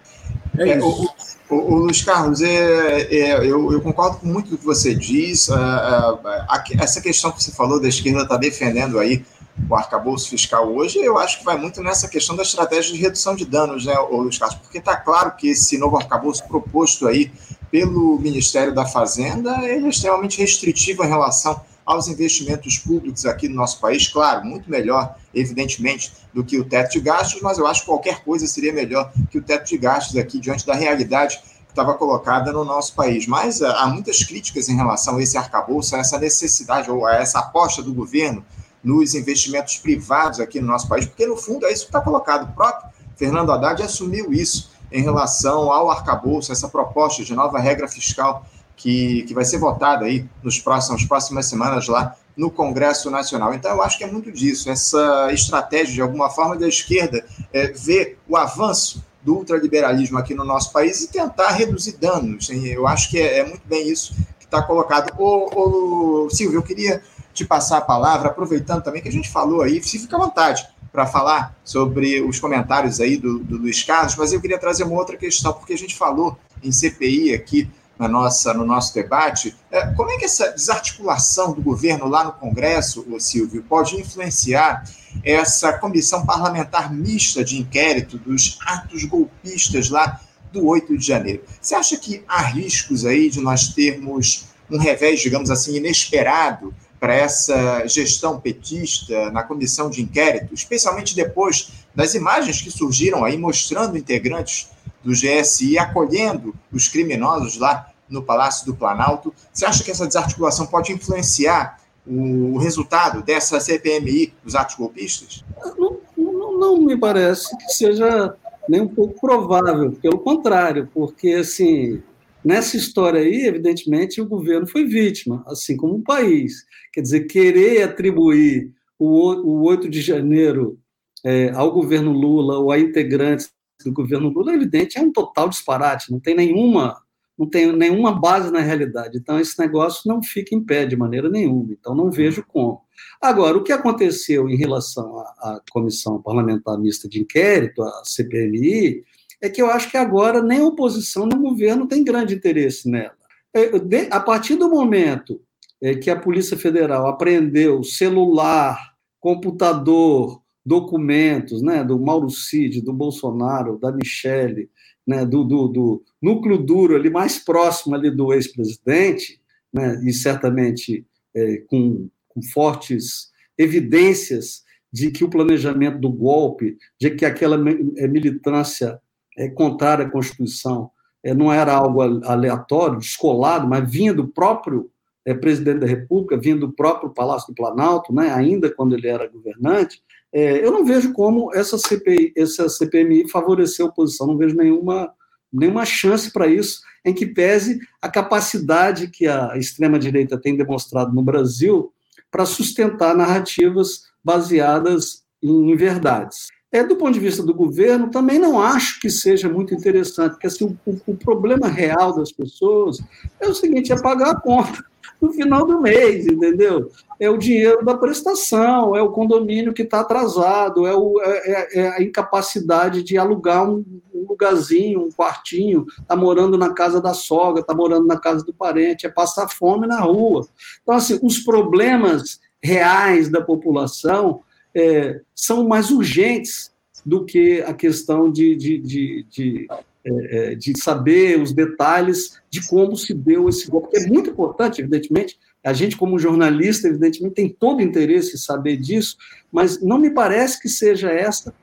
[0.57, 1.13] É, é isso.
[1.51, 5.49] O, o, Luiz Carlos, é, é, eu, eu, concordo com muito do que você diz.
[5.49, 9.23] É, é, essa questão que você falou da esquerda está defendendo aí
[9.69, 13.35] o arcabouço fiscal hoje, eu acho que vai muito nessa questão da estratégia de redução
[13.35, 14.57] de danos, né, Luiz Carlos?
[14.59, 17.31] Porque está claro que esse novo arcabouço proposto aí
[17.69, 23.79] pelo Ministério da Fazenda é extremamente restritivo em relação aos investimentos públicos aqui no nosso
[23.79, 24.07] país.
[24.07, 28.23] Claro, muito melhor, evidentemente, do que o teto de gastos, mas eu acho que qualquer
[28.23, 32.51] coisa seria melhor que o teto de gastos aqui, diante da realidade que estava colocada
[32.51, 33.27] no nosso país.
[33.27, 37.15] Mas uh, há muitas críticas em relação a esse arcabouço, a essa necessidade ou a
[37.15, 38.45] essa aposta do governo
[38.83, 42.49] nos investimentos privados aqui no nosso país, porque no fundo é isso que está colocado.
[42.49, 47.87] O próprio Fernando Haddad assumiu isso em relação ao arcabouço, essa proposta de nova regra
[47.87, 53.53] fiscal que, que vai ser votada aí nos próximos, próximas semanas lá no Congresso Nacional.
[53.53, 57.67] Então, eu acho que é muito disso, essa estratégia, de alguma forma, da esquerda é,
[57.67, 62.49] ver o avanço do ultraliberalismo aqui no nosso país e tentar reduzir danos.
[62.49, 65.13] Eu acho que é, é muito bem isso que está colocado.
[65.17, 67.01] Ô, Silvio, eu queria
[67.33, 70.67] te passar a palavra, aproveitando também que a gente falou aí, se fica à vontade
[70.91, 74.95] para falar sobre os comentários aí do, do Luiz Carlos, mas eu queria trazer uma
[74.95, 79.87] outra questão, porque a gente falou em CPI aqui na nossa, no nosso debate, é,
[79.93, 84.83] como é que essa desarticulação do governo lá no Congresso, o Silvio, pode influenciar
[85.23, 90.19] essa comissão parlamentar mista de inquérito dos atos golpistas lá
[90.51, 91.43] do 8 de janeiro?
[91.61, 96.73] Você acha que há riscos aí de nós termos um revés, digamos assim, inesperado
[97.03, 103.37] para essa gestão petista na comissão de inquérito, especialmente depois das imagens que surgiram aí
[103.37, 104.69] mostrando integrantes
[105.03, 109.33] do GSI acolhendo os criminosos lá no Palácio do Planalto.
[109.51, 111.77] Você acha que essa desarticulação pode influenciar
[112.07, 115.43] o resultado dessa CPMI dos atos golpistas?
[115.77, 118.33] Não, não, não me parece que seja
[118.69, 122.01] nem um pouco provável, pelo contrário, porque assim
[122.43, 126.65] nessa história aí, evidentemente, o governo foi vítima, assim como o país.
[126.93, 130.79] Quer dizer, querer atribuir o, 8 de janeiro
[131.25, 133.51] é, ao governo Lula ou a integrantes
[133.83, 137.03] do governo Lula, é evidente, é um total disparate, não tem nenhuma
[137.37, 139.17] não tem nenhuma base na realidade.
[139.17, 141.73] Então, esse negócio não fica em pé de maneira nenhuma.
[141.73, 142.81] Então, não vejo como.
[143.19, 149.03] Agora, o que aconteceu em relação à, à Comissão Parlamentar Mista de Inquérito, a CPMI,
[149.41, 152.89] é que eu acho que agora nem a oposição nem o governo tem grande interesse
[152.89, 153.15] nela.
[153.53, 153.71] É,
[154.09, 155.41] a partir do momento
[155.83, 163.77] é, que a Polícia Federal apreendeu celular, computador, documentos, né, do Mauro Cid, do Bolsonaro,
[163.77, 164.69] da Michele,
[165.05, 169.41] né, do, do, do, núcleo duro ali mais próximo ali do ex-presidente,
[169.73, 171.05] né, e certamente
[171.35, 177.57] é, com, com fortes evidências de que o planejamento do golpe, de que aquela
[177.97, 179.01] é, militância
[179.37, 180.89] é, contrária à Constituição
[181.21, 184.89] é, não era algo aleatório, descolado, mas vinha do próprio
[185.25, 189.27] é, presidente da República, vinha do próprio Palácio do Planalto, né, ainda quando ele era
[189.27, 190.01] governante,
[190.33, 195.13] é, eu não vejo como essa, CPI, essa CPMI favoreceu a oposição, não vejo nenhuma,
[195.51, 201.21] nenhuma chance para isso, em que pese a capacidade que a extrema-direita tem demonstrado no
[201.21, 201.93] Brasil
[202.31, 206.47] para sustentar narrativas baseadas em verdades.
[206.71, 210.47] É, do ponto de vista do governo, também não acho que seja muito interessante, porque
[210.47, 212.97] assim, o, o problema real das pessoas
[213.39, 214.83] é o seguinte: é pagar a conta
[215.21, 216.89] no final do mês, entendeu?
[217.19, 221.79] É o dinheiro da prestação, é o condomínio que está atrasado, é, o, é, é,
[221.79, 227.13] é, a incapacidade de alugar um, um lugarzinho, um quartinho, está morando na casa da
[227.13, 230.47] sogra, está morando na casa do parente, é passar fome na rua.
[230.81, 234.41] Então, assim, os problemas reais da população
[234.75, 236.71] é, são mais urgentes
[237.05, 239.67] do que a questão de, de, de, de
[240.05, 244.29] é, é, de saber os detalhes de como se deu esse golpe, que é muito
[244.29, 245.39] importante, evidentemente.
[245.63, 249.15] A gente, como jornalista, evidentemente, tem todo interesse em saber disso,
[249.49, 251.53] mas não me parece que seja essa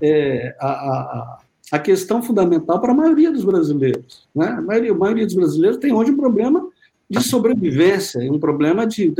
[0.00, 1.38] é, a, a,
[1.72, 4.28] a, questão fundamental para a maioria dos brasileiros.
[4.32, 4.46] Né?
[4.46, 6.68] A, maioria, a maioria dos brasileiros tem hoje um problema
[7.10, 9.12] de sobrevivência, um problema de.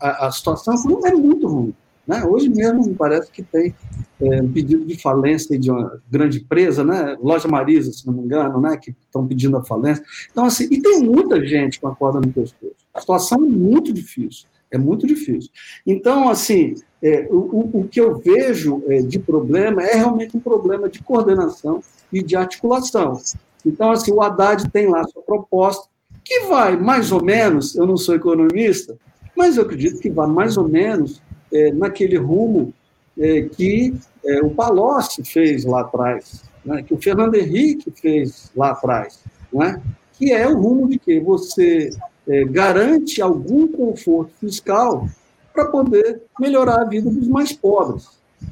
[0.00, 0.74] A, a situação
[1.06, 1.74] é muito ruim.
[2.08, 2.24] Né?
[2.24, 3.74] Hoje mesmo me parece que tem
[4.18, 7.18] é, um pedido de falência de uma grande empresa, né?
[7.20, 8.78] Loja Marisa, se não me engano, né?
[8.78, 10.02] que estão pedindo a falência.
[10.32, 12.74] Então, assim, e tem muita gente com a corda no pescoço.
[12.94, 15.50] A situação é muito difícil, é muito difícil.
[15.86, 20.88] Então, assim, é, o, o que eu vejo é, de problema é realmente um problema
[20.88, 23.20] de coordenação e de articulação.
[23.66, 25.86] Então, assim, o Haddad tem lá sua proposta,
[26.24, 28.96] que vai mais ou menos, eu não sou economista,
[29.36, 31.20] mas eu acredito que vai mais ou menos
[31.52, 32.72] é, naquele rumo
[33.18, 33.94] é, que
[34.24, 39.20] é, o Palocci fez lá atrás, né, que o Fernando Henrique fez lá atrás,
[39.52, 39.82] né,
[40.12, 41.90] que é o rumo de que você
[42.28, 45.08] é, garante algum conforto fiscal
[45.52, 48.08] para poder melhorar a vida dos mais pobres.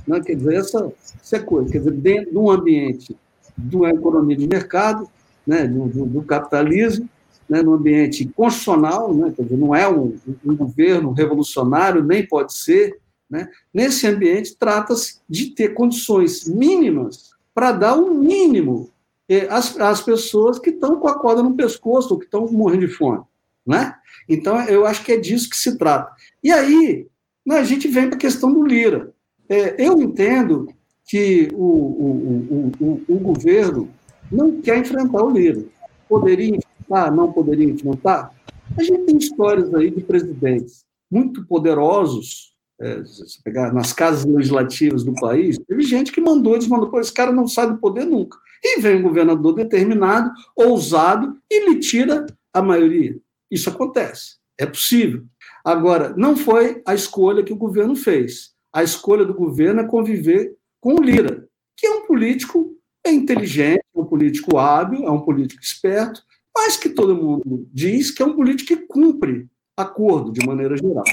[0.06, 0.20] Né?
[0.20, 0.92] Quer dizer, essa,
[1.22, 3.16] essa coisa, quer dizer, dentro de um ambiente
[3.56, 5.08] de uma economia de mercado,
[5.46, 7.08] né, do, do, do capitalismo,
[7.48, 12.98] né, no ambiente constitucional, né, dizer, não é um, um governo revolucionário, nem pode ser.
[13.28, 18.90] Né, nesse ambiente, trata-se de ter condições mínimas para dar o um mínimo
[19.28, 22.86] eh, às, às pessoas que estão com a corda no pescoço ou que estão morrendo
[22.86, 23.24] de fome.
[23.66, 23.94] Né?
[24.28, 26.12] Então, eu acho que é disso que se trata.
[26.42, 27.08] E aí,
[27.44, 29.12] né, a gente vem para a questão do Lira.
[29.48, 30.68] É, eu entendo
[31.04, 33.88] que o, o, o, o, governo
[34.30, 35.64] não quer enfrentar o Lira.
[36.08, 38.30] Poderia enfrentar, não poderia enfrentar?
[38.76, 45.04] A gente tem histórias aí de presidentes muito poderosos, é, se pegar nas casas legislativas
[45.04, 48.38] do país, teve gente que mandou, desmandou, pô, esse cara não sai do poder nunca.
[48.62, 53.16] E vem um governador determinado, ousado, e lhe tira a maioria.
[53.50, 55.24] Isso acontece, é possível.
[55.64, 58.54] Agora, não foi a escolha que o governo fez.
[58.72, 62.76] A escolha do governo é conviver com o Lira, que é um político
[63.06, 66.22] inteligente, é um político hábil, é um político esperto,
[66.56, 69.46] mas que todo mundo diz que é um político que cumpre
[69.76, 71.04] acordo de maneira geral.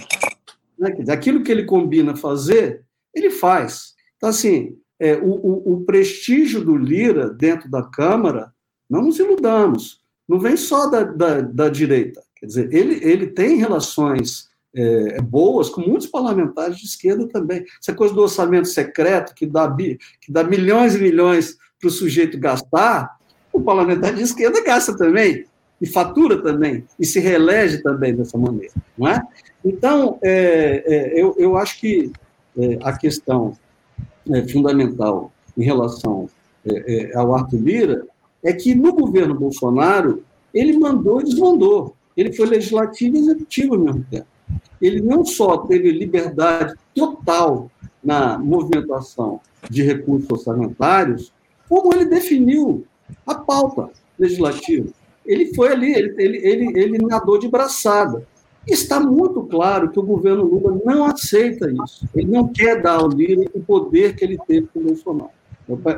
[0.80, 0.96] Né?
[1.10, 3.94] Aquilo que ele combina fazer, ele faz.
[4.16, 8.54] Então, assim, é, o, o, o, prestígio do Lira dentro da Câmara,
[8.90, 12.24] não nos iludamos, não vem só da, da, da direita.
[12.38, 17.66] Quer dizer, ele, ele tem relações é, boas com muitos parlamentares de esquerda também.
[17.82, 22.40] Essa coisa do orçamento secreto, que dá, que dá milhões e milhões para o sujeito
[22.40, 23.18] gastar,
[23.54, 25.46] o parlamentar de esquerda gasta também.
[25.82, 29.22] e fatura também, e se reelege também dessa maneira, não é?
[29.66, 32.10] Então, é, é, eu, eu acho que
[32.58, 33.58] é, a questão
[34.32, 36.30] é, fundamental em relação
[36.66, 38.08] é, é, ao Arthur Lira
[38.44, 40.24] é que no governo Bolsonaro
[40.54, 41.96] ele mandou e desmandou.
[42.16, 44.28] Ele foi legislativo e executivo ao mesmo tempo.
[44.82, 47.72] Ele não só teve liberdade total
[48.04, 49.40] na movimentação
[49.70, 51.34] de recursos orçamentários,
[51.68, 52.86] como ele definiu
[53.26, 54.90] a pauta legislativa.
[55.26, 58.26] Ele foi ali, ele, ele, ele, ele nadou de braçada.
[58.68, 62.08] Está muito claro que o governo Lula não aceita isso.
[62.16, 65.32] Ele não quer dar ao Lira o poder que ele teve com o Bolsonaro.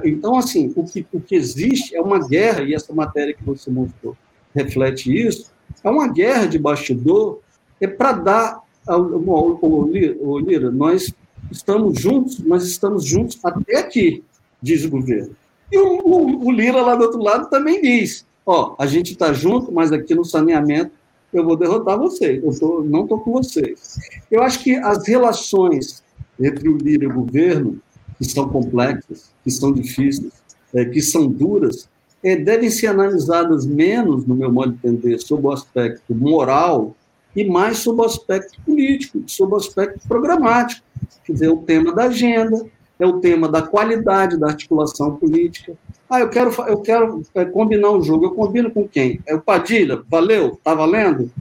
[0.03, 3.69] Então, assim, o que, o que existe é uma guerra, e essa matéria que você
[3.69, 4.15] mostrou
[4.53, 5.51] reflete isso,
[5.83, 7.39] é uma guerra de bastidor,
[7.81, 11.13] é para dar ao, ao, ao Lira, nós
[11.51, 14.23] estamos juntos, nós estamos juntos até aqui,
[14.61, 15.35] diz o governo.
[15.71, 19.33] E o, o, o Lira lá do outro lado também diz, ó, a gente está
[19.33, 20.91] junto, mas aqui no saneamento
[21.33, 23.99] eu vou derrotar vocês, eu tô, não estou com vocês.
[24.31, 26.03] Eu acho que as relações
[26.39, 27.79] entre o Lira e o governo,
[28.17, 30.31] que são complexas, que são difíceis,
[30.73, 31.89] é, que são duras,
[32.23, 36.95] é, devem ser analisadas menos, no meu modo de entender, sob o aspecto moral
[37.35, 40.83] e mais sob o aspecto político, sob o aspecto programático.
[41.25, 42.65] Quer dizer, o tema da agenda,
[42.99, 45.73] é o tema da qualidade da articulação política.
[46.09, 48.25] Ah, eu quero, eu quero é, combinar um jogo.
[48.25, 49.19] Eu combino com quem?
[49.25, 50.01] É o Padilha.
[50.09, 50.53] Valeu?
[50.53, 51.31] Está valendo?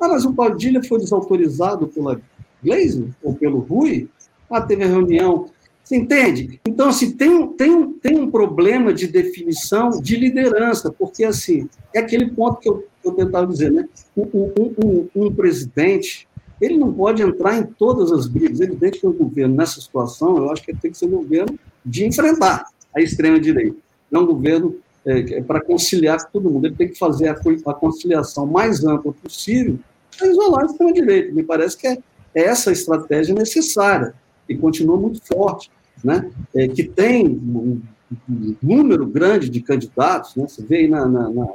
[0.00, 2.20] Ah, mas o Padilha foi desautorizado pela
[2.62, 4.08] Glaze ou pelo Rui?
[4.50, 5.46] Ah, teve a reunião.
[5.82, 6.60] Você entende?
[6.66, 12.30] Então, assim, tem, tem, tem um problema de definição de liderança, porque, assim, é aquele
[12.30, 13.86] ponto que eu, eu tentava dizer, né?
[14.16, 16.26] Um, um, um, um presidente,
[16.60, 18.60] ele não pode entrar em todas as brigas.
[18.60, 21.58] É evidente que o governo, nessa situação, eu acho que tem que ser um governo
[21.84, 23.76] de enfrentar a extrema-direita.
[24.10, 26.66] Não um governo é, é para conciliar com todo mundo.
[26.66, 29.78] Ele tem que fazer a, a conciliação mais ampla possível
[30.16, 31.32] para isolar a extrema-direita.
[31.32, 31.98] Me parece que é,
[32.34, 34.14] é essa estratégia necessária
[34.48, 35.70] e continua muito forte,
[36.02, 36.30] né?
[36.54, 37.80] É, que tem um,
[38.28, 40.46] um, número grande de candidatos, né?
[40.46, 41.46] você vê aí na, na, na,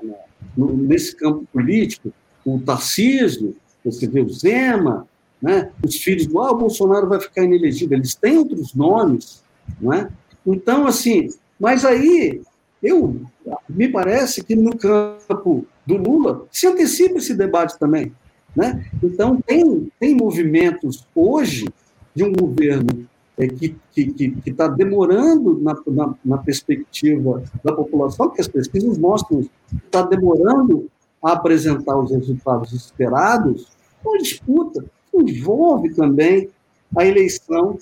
[0.58, 2.12] no, nesse campo político,
[2.46, 5.08] o Tarcísio, você vê o Zema,
[5.42, 5.72] né?
[5.84, 9.44] os filhos do ah, Bolsonaro vai ficar inelegível, eles têm outros nomes,
[9.80, 10.10] não é?
[10.46, 12.42] Então, assim, mas aí,
[12.82, 13.22] eu,
[13.70, 18.14] me parece que no campo do Lula se antecipa esse debate também,
[18.56, 18.86] né?
[19.04, 21.68] Então, tem, tem movimentos hoje
[22.16, 23.08] de um governo
[23.38, 23.76] é, que
[24.46, 29.50] está demorando na, na, na, perspectiva da população, porque as pesquisas mostram que
[29.86, 30.90] está demorando
[31.24, 33.68] a apresentar os resultados esperados,
[34.04, 34.86] uma disputa
[35.22, 36.50] envolve também
[36.96, 37.78] a eleição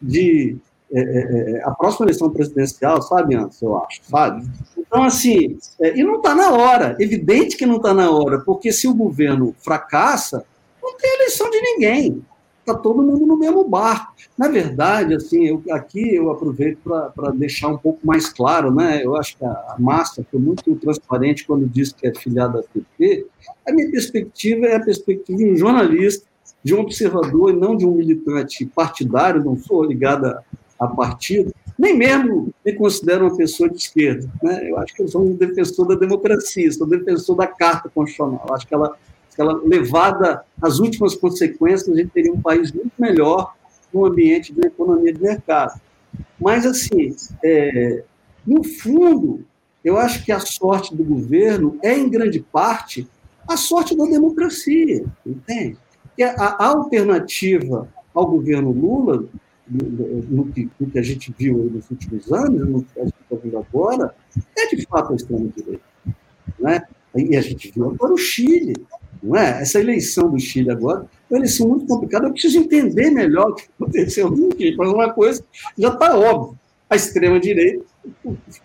[0.00, 0.56] de.
[0.94, 4.46] É, é, é, a próxima eleição presidencial, sabe, eu acho, sabe?
[4.76, 8.70] Então, assim, é, e não está na hora, evidente que não está na hora, porque
[8.70, 10.44] se o governo fracassa,
[10.82, 12.22] não tem eleição de ninguém
[12.62, 14.14] está todo mundo no mesmo barco.
[14.38, 19.04] Na verdade, assim, eu, aqui eu aproveito para deixar um pouco mais claro, né?
[19.04, 23.26] Eu acho que a Márcia foi muito transparente quando disse que é filiada da PT.
[23.66, 26.26] A minha perspectiva é a perspectiva de um jornalista,
[26.62, 30.42] de um observador e não de um militante partidário, não sou ligada
[30.78, 34.28] a partido, nem mesmo me considero uma pessoa de esquerda.
[34.42, 34.70] Né?
[34.70, 38.46] Eu acho que eu sou um defensor da democracia, sou um defensor da Carta Constitucional.
[38.52, 38.96] Acho que ela
[39.40, 43.54] ela levada às últimas consequências, a gente teria um país muito melhor
[43.92, 45.80] no ambiente de economia de mercado.
[46.40, 47.14] Mas, assim,
[47.44, 48.04] é,
[48.46, 49.44] no fundo,
[49.84, 53.08] eu acho que a sorte do governo é, em grande parte,
[53.48, 55.78] a sorte da democracia, entende?
[56.36, 59.24] A, a alternativa ao governo Lula,
[59.68, 63.14] no, no, que, no, que, a gente viu nos últimos anos, no que a gente
[63.22, 64.14] está vendo agora,
[64.56, 65.82] é de fato a extrema-direita.
[66.58, 66.82] Né?
[67.16, 68.74] E a gente viu agora o Chile
[69.22, 69.62] não é?
[69.62, 72.26] Essa eleição do Chile agora é uma eleição muito complicada.
[72.26, 75.44] Eu preciso entender melhor o que aconteceu no Chile, mas uma coisa
[75.78, 76.58] já está óbvia.
[76.90, 77.84] A extrema-direita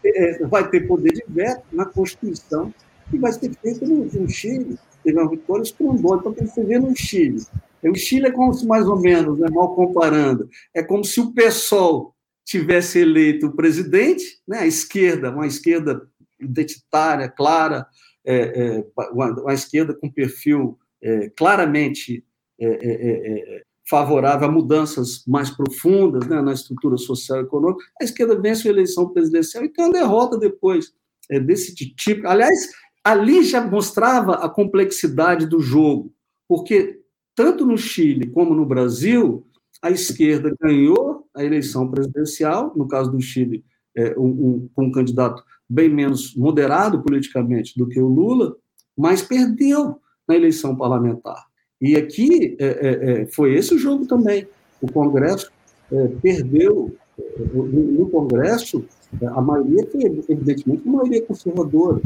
[0.04, 2.74] é, vai ter poder de veto na Constituição
[3.14, 4.78] e vai ser feito no, no Chile.
[5.04, 6.24] Teve uma vitória estrondosa.
[6.26, 7.46] Então, você vê no Chile.
[7.84, 11.32] O Chile é como se, mais ou menos, né, mal comparando, é como se o
[11.32, 16.02] PSOL tivesse eleito o presidente, né, a esquerda, uma esquerda
[16.40, 17.86] identitária, clara,
[18.28, 22.26] é, é, uma, uma, esquerda com perfil é, claramente
[22.60, 28.38] é, é, favorável a mudanças mais profundas né, na estrutura social e econômica, a esquerda
[28.38, 30.92] vence a eleição presidencial e tem uma derrota depois
[31.46, 32.28] desse tipo.
[32.28, 32.70] Aliás,
[33.02, 36.14] ali já mostrava a complexidade do jogo,
[36.50, 37.00] porque
[37.34, 39.48] tanto no Chile como no Brasil,
[39.82, 43.64] a esquerda ganhou a eleição presidencial, no caso do Chile,
[44.18, 48.56] um, um, um candidato bem menos moderado politicamente do que o Lula,
[48.98, 51.46] mas perdeu na eleição parlamentar.
[51.80, 54.48] E aqui é, é, é foi esse o jogo também.
[54.82, 55.52] O Congresso
[55.92, 58.86] é, perdeu, é, no Congresso,
[59.22, 62.02] a maioria foi, evidentemente, uma maioria conservadora.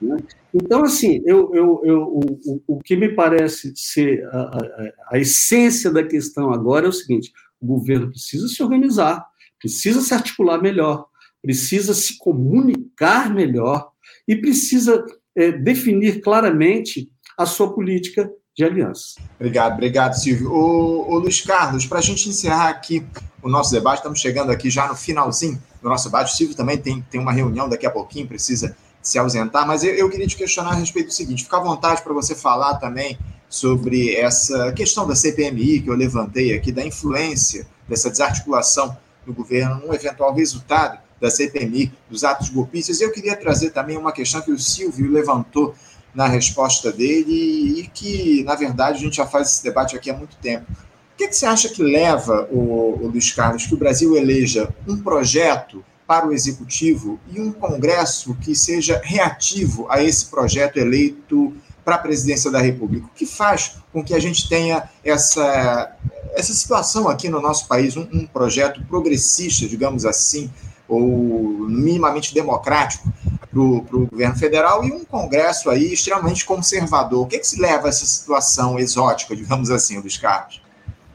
[0.00, 0.16] Né?
[0.52, 5.90] Então, assim, eu, eu, eu, o, o que me parece ser a, a, a essência
[5.90, 9.24] da questão agora é o seguinte: o governo precisa se organizar,
[9.58, 11.06] precisa se articular melhor,
[11.44, 13.90] precisa se comunicar melhor
[14.26, 15.04] e precisa
[15.36, 19.20] é, definir claramente a sua política de aliança.
[19.38, 20.50] Obrigado, obrigado, Silvio.
[20.50, 23.04] O Luiz Carlos, para a gente encerrar aqui
[23.42, 26.32] o nosso debate, estamos chegando aqui já no finalzinho do nosso debate.
[26.32, 29.92] O Silvio também tem, tem uma reunião daqui a pouquinho, precisa se ausentar, mas eu,
[29.94, 33.18] eu queria te questionar a respeito do seguinte: fica à vontade para você falar também
[33.50, 39.86] sobre essa questão da CPMI que eu levantei aqui, da influência dessa desarticulação do governo
[39.86, 43.00] num eventual resultado da CPMI, dos atos golpistas.
[43.00, 45.74] Eu queria trazer também uma questão que o Silvio levantou
[46.14, 50.16] na resposta dele e que, na verdade, a gente já faz esse debate aqui há
[50.16, 50.70] muito tempo.
[50.70, 54.14] O que, é que você acha que leva, o, o Luiz Carlos, que o Brasil
[54.16, 60.76] eleja um projeto para o Executivo e um Congresso que seja reativo a esse projeto
[60.76, 63.06] eleito para a presidência da República?
[63.06, 65.96] O que faz com que a gente tenha essa,
[66.34, 70.50] essa situação aqui no nosso país, um, um projeto progressista, digamos assim,
[70.94, 73.12] ou minimamente democrático,
[73.54, 77.24] para o governo federal e um Congresso aí extremamente conservador.
[77.24, 80.60] O que, é que se leva a essa situação exótica, digamos assim, dos Carlos?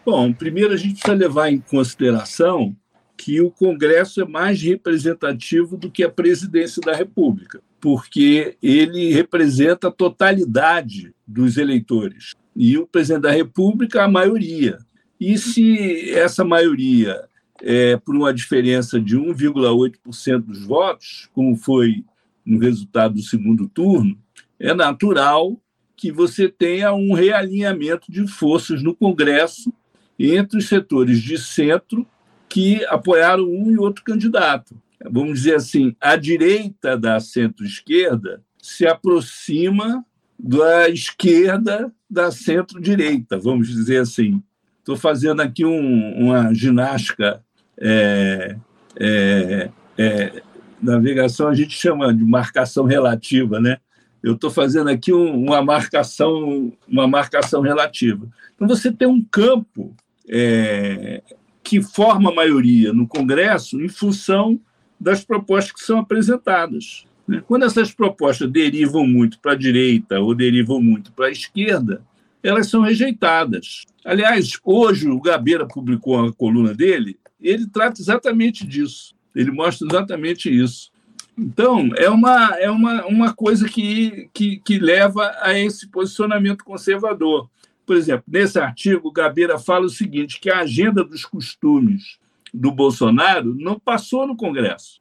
[0.06, 2.76] Bom, primeiro a gente precisa levar em consideração
[3.18, 9.90] que o Congresso é mais representativo do que a presidência da República, porque ele representa
[9.90, 12.34] a totalidade dos eleitores.
[12.56, 14.80] E o presidente da República, a maioria.
[15.20, 17.29] E se essa maioria
[17.62, 22.04] é por uma diferença de 1,8% dos votos, como foi
[22.46, 24.18] no resultado do segundo turno,
[24.60, 25.60] é natural
[25.96, 29.74] que você tenha um realinhamento de forças no Congresso
[30.18, 32.08] entre os setores de centro
[32.48, 34.76] que apoiaram um e outro candidato.
[35.10, 40.06] Vamos dizer assim, a direita da centro-esquerda se aproxima
[40.38, 44.42] da esquerda da centro-direita, vamos dizer assim.
[44.80, 47.44] Estou fazendo aqui um, uma ginástica
[47.80, 48.56] é,
[49.00, 50.42] é, é,
[50.82, 53.78] navegação a gente chama de marcação relativa, né?
[54.22, 58.28] Eu estou fazendo aqui um, uma marcação, uma marcação relativa.
[58.56, 59.96] Então você tem um campo
[60.28, 61.22] é,
[61.64, 64.60] que forma a maioria no Congresso em função
[65.00, 67.06] das propostas que são apresentadas.
[67.26, 67.42] Né?
[67.48, 72.02] Quando essas propostas derivam muito para a direita ou derivam muito para a esquerda,
[72.44, 73.86] elas são rejeitadas.
[74.04, 79.16] Aliás, hoje o Gabeira publicou a coluna dele, ele trata exatamente disso.
[79.36, 80.92] Ele mostra exatamente isso.
[81.38, 87.50] Então, é uma, é uma, uma coisa que, que, que leva a esse posicionamento conservador.
[87.86, 92.20] Por exemplo, nesse artigo, Gabeira fala o seguinte: que a agenda dos costumes
[92.54, 95.00] do Bolsonaro não passou no Congresso,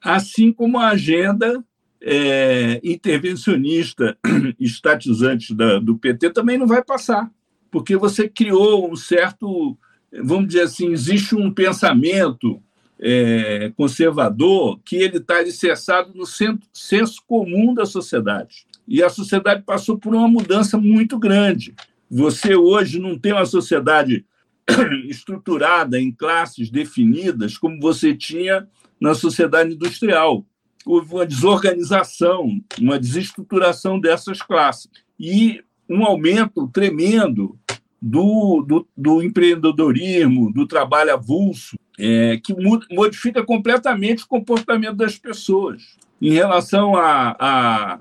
[0.00, 1.62] assim como a agenda
[2.00, 4.16] é, intervencionista,
[4.58, 7.30] estatizante da, do PT também não vai passar,
[7.70, 9.76] porque você criou um certo,
[10.22, 12.62] vamos dizer assim, existe um pensamento
[12.98, 18.66] é, conservador que ele está alicerçado no centro, senso comum da sociedade.
[18.88, 21.74] E a sociedade passou por uma mudança muito grande.
[22.10, 24.24] Você hoje não tem uma sociedade
[25.08, 28.66] estruturada em classes definidas como você tinha
[29.00, 30.46] na sociedade industrial.
[30.84, 34.88] Houve uma desorganização, uma desestruturação dessas classes
[35.18, 37.58] e um aumento tremendo
[38.08, 42.54] do, do, do empreendedorismo, do trabalho avulso, é, que
[42.92, 47.98] modifica completamente o comportamento das pessoas em relação à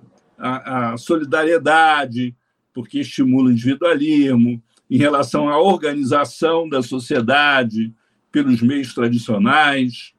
[1.00, 2.36] solidariedade,
[2.72, 4.62] porque estimula o individualismo,
[4.92, 7.92] em relação à organização da sociedade
[8.32, 10.14] pelos meios tradicionais,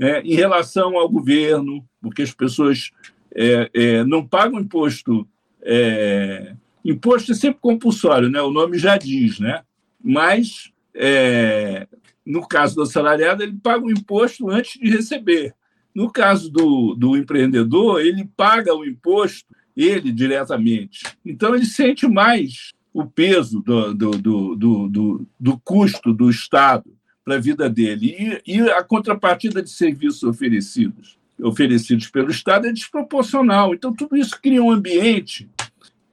[0.00, 2.90] é, em relação ao governo, porque as pessoas
[3.32, 5.28] é, é, não pagam imposto.
[6.84, 8.40] Imposto é sempre compulsório, né?
[8.40, 9.62] o nome já diz, né?
[10.02, 11.86] mas é,
[12.24, 15.54] no caso do assalariado, ele paga o imposto antes de receber.
[15.94, 19.46] No caso do, do empreendedor, ele paga o imposto,
[19.76, 21.02] ele diretamente.
[21.24, 24.56] Então, ele sente mais o peso do, do, do,
[24.88, 26.92] do, do custo do Estado
[27.24, 28.40] para a vida dele.
[28.46, 33.74] E, e a contrapartida de serviços oferecidos, oferecidos pelo Estado é desproporcional.
[33.74, 35.48] Então, tudo isso cria um ambiente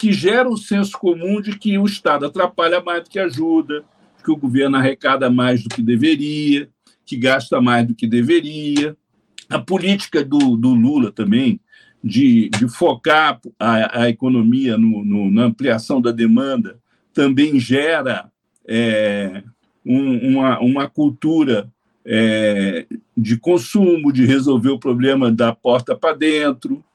[0.05, 3.83] que gera um senso comum de que o Estado atrapalha mais do que ajuda,
[4.23, 6.69] que o governo arrecada mais do que deveria,
[7.03, 8.95] que gasta mais do que deveria.
[9.49, 11.59] A política do, do Lula também
[12.03, 16.77] de, de focar a, a economia no, no, na ampliação da demanda
[17.11, 18.29] também gera
[18.67, 19.41] é,
[19.83, 21.67] um, uma, uma cultura
[22.05, 22.85] é,
[23.17, 26.85] de consumo, de resolver o problema da porta para dentro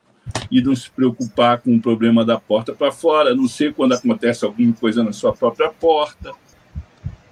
[0.50, 3.92] e não se preocupar com o problema da porta para fora, a não ser quando
[3.92, 6.32] acontece alguma coisa na sua própria porta.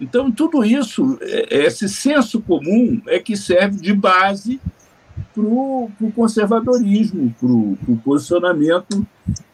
[0.00, 4.60] Então, tudo isso, é, esse senso comum é que serve de base
[5.34, 9.06] para o conservadorismo, para o posicionamento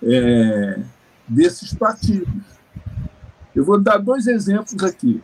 [0.02, 0.80] é,
[1.26, 2.42] desses partidos.
[3.54, 5.22] Eu vou dar dois exemplos aqui.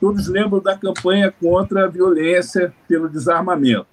[0.00, 3.86] Todos lembram da campanha contra a violência pelo desarmamento.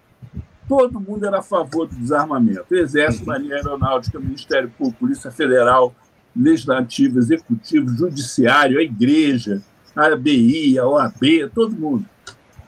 [0.67, 2.73] Todo mundo era a favor do desarmamento.
[2.73, 5.93] Exército, Marinha Aeronáutica, Ministério Público, Polícia Federal,
[6.35, 9.61] Legislativo, Executivo, Judiciário, a Igreja,
[9.95, 12.05] a ABI, a OAB, todo mundo.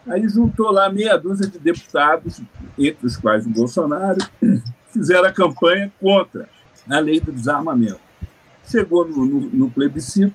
[0.08, 2.40] Aí juntou lá meia dúzia de deputados,
[2.78, 4.20] entre os quais o Bolsonaro,
[4.94, 6.48] fizeram a campanha contra
[6.90, 8.00] a lei do desarmamento.
[8.66, 10.34] Chegou no, no, no plebiscito,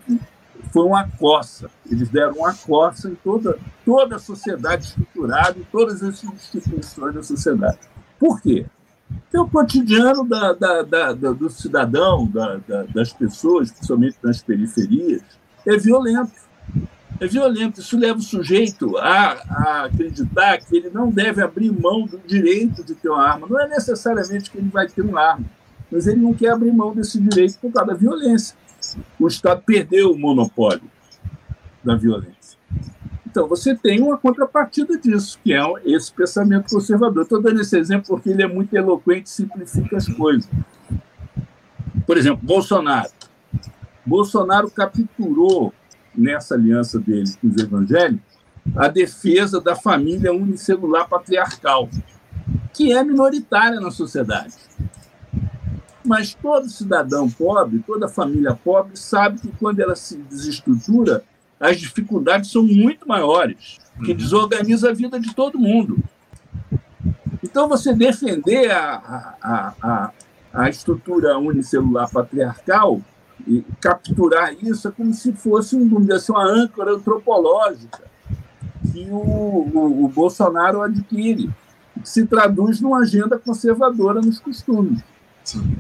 [0.71, 1.71] foi uma coça.
[1.91, 7.23] Eles deram uma coça em toda, toda a sociedade estruturada, em todas as instituições da
[7.23, 7.79] sociedade.
[8.19, 8.67] Por quê?
[9.09, 12.31] Porque o cotidiano da, da, da, do cidadão,
[12.95, 15.23] das pessoas, principalmente nas periferias,
[15.67, 16.33] é violento.
[17.21, 17.81] É violento.
[17.81, 22.83] Isso leva o sujeito a, a acreditar que ele não deve abrir mão do direito
[22.83, 23.47] de ter uma arma.
[23.49, 25.45] Não é necessariamente que ele vai ter uma arma,
[25.91, 28.57] mas ele não quer abrir mão desse direito por causa da violência
[29.19, 30.91] o Estado perdeu o monopólio
[31.83, 32.59] da violência.
[33.27, 37.23] Então, você tem uma contrapartida disso, que é esse pensamento conservador.
[37.23, 40.49] Estou dando esse exemplo porque ele é muito eloquente e simplifica as coisas.
[42.07, 43.09] Por exemplo, Bolsonaro.
[44.05, 45.73] Bolsonaro capturou,
[46.15, 48.21] nessa aliança dele com os evangélicos,
[48.77, 51.89] a defesa da família unicelular patriarcal,
[52.75, 54.55] que é minoritária na sociedade.
[56.05, 61.25] Mas todo cidadão pobre, toda família pobre, sabe que quando ela se desestrutura,
[61.61, 64.17] as dificuldades são muito maiores, que uhum.
[64.17, 65.99] desorganiza a vida de todo mundo.
[67.43, 70.11] Então, você defender a, a, a,
[70.53, 73.01] a estrutura unicelular patriarcal
[73.47, 78.11] e capturar isso é como se fosse um, vamos dizer assim, uma âncora antropológica
[78.93, 81.51] que o, o, o Bolsonaro adquire,
[82.01, 85.03] que se traduz numa agenda conservadora nos costumes.
[85.45, 85.77] Sim.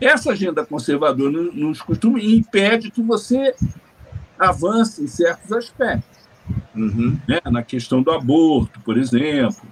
[0.00, 3.54] Essa agenda conservadora nos costumes impede que você
[4.38, 6.24] avance em certos aspectos.
[6.74, 7.18] Uhum.
[7.26, 7.40] Né?
[7.50, 9.66] Na questão do aborto, por exemplo.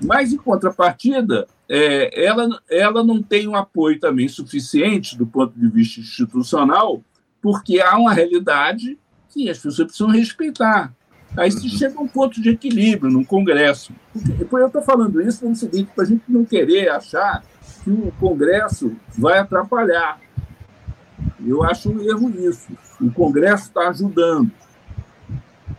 [0.00, 5.68] Mas, em contrapartida, é, ela, ela não tem um apoio também suficiente do ponto de
[5.68, 7.02] vista institucional,
[7.42, 8.98] porque há uma realidade
[9.28, 10.92] que as pessoas precisam respeitar.
[11.36, 11.68] Aí se uhum.
[11.68, 13.92] chega a um ponto de equilíbrio no Congresso.
[14.12, 17.44] Porque, eu estou falando isso no seguinte, para a gente não querer achar
[17.88, 20.20] que o Congresso vai atrapalhar.
[21.44, 22.68] Eu acho um erro isso.
[23.00, 24.50] O Congresso está ajudando.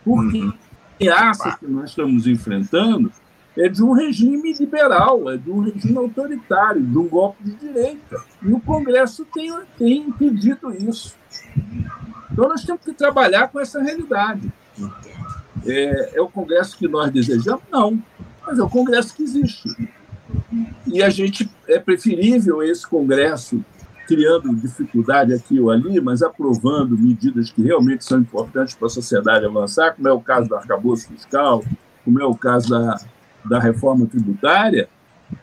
[0.04, 0.50] Porque uhum.
[0.50, 3.12] a ameaça que nós estamos enfrentando
[3.56, 8.16] é de um regime liberal, é de um regime autoritário, de um golpe de direita.
[8.42, 11.14] E o Congresso tem, tem impedido isso.
[12.32, 14.52] Então nós temos que trabalhar com essa realidade.
[15.64, 17.62] É, é o Congresso que nós desejamos?
[17.70, 18.02] Não,
[18.46, 19.68] mas é o Congresso que existe.
[20.86, 23.64] E a gente é preferível esse Congresso
[24.06, 29.46] criando dificuldade aqui ou ali, mas aprovando medidas que realmente são importantes para a sociedade
[29.46, 31.64] avançar, como é o caso do arcabouço fiscal,
[32.04, 33.00] como é o caso da,
[33.44, 34.88] da reforma tributária,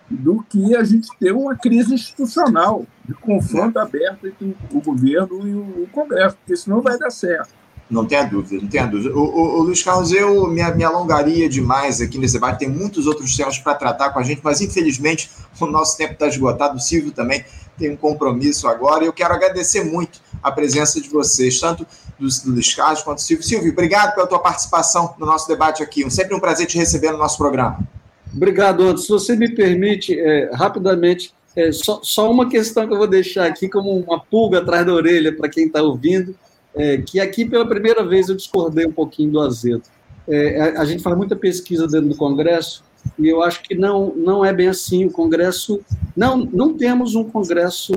[0.10, 5.56] do que a gente ter uma crise institucional de confronto aberto entre o governo e
[5.84, 7.56] o Congresso, porque senão vai dar certo.
[7.90, 9.16] Não tenha dúvida, não tenha dúvida.
[9.16, 13.08] O, o, o, Luiz Carlos, eu me, me, alongaria demais aqui nesse debate, tem muitos
[13.08, 16.76] outros temas para tratar com a gente, mas infelizmente o nosso tempo está esgotado.
[16.76, 17.46] O Silvio também
[17.78, 21.88] tem um compromisso agora, e eu quero agradecer muito a presença de vocês, tanto
[22.20, 23.46] do, do Luiz Carlos quanto do Silvio.
[23.46, 26.10] Silvio, obrigado pela tua participação no nosso debate aqui.
[26.12, 27.80] Sempre um prazer te receber no nosso programa.
[28.36, 29.04] Obrigado, Anderson.
[29.04, 33.46] Se você me permite, é, rapidamente, é, só, só uma questão que eu vou deixar
[33.46, 36.36] aqui como uma pulga atrás da orelha para quem está ouvindo
[36.76, 39.84] é, que aqui pela primeira vez eu discordei um pouquinho do azedo.
[40.28, 42.84] É, a, gente faz muita pesquisa dentro do Congresso
[43.18, 45.06] e eu acho que não, não é bem assim.
[45.06, 45.82] O Congresso.
[46.16, 47.94] Não, não temos um Congresso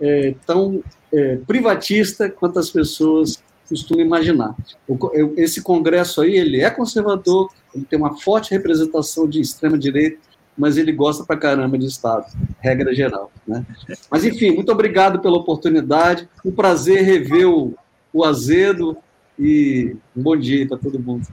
[0.00, 0.82] é, tão
[1.12, 4.54] é, privatista quanto as pessoas costumam imaginar.
[4.86, 4.98] O,
[5.36, 10.18] esse Congresso aí, ele é conservador, ele tem uma forte representação de extrema-direita,
[10.56, 12.26] mas ele gosta pra caramba de Estado,
[12.60, 13.32] regra geral.
[13.46, 13.66] Né?
[14.10, 16.28] Mas, enfim, muito obrigado pela oportunidade.
[16.44, 17.74] Um prazer rever o,
[18.14, 18.96] o Azedo
[19.36, 21.26] e um bom dia para todo mundo.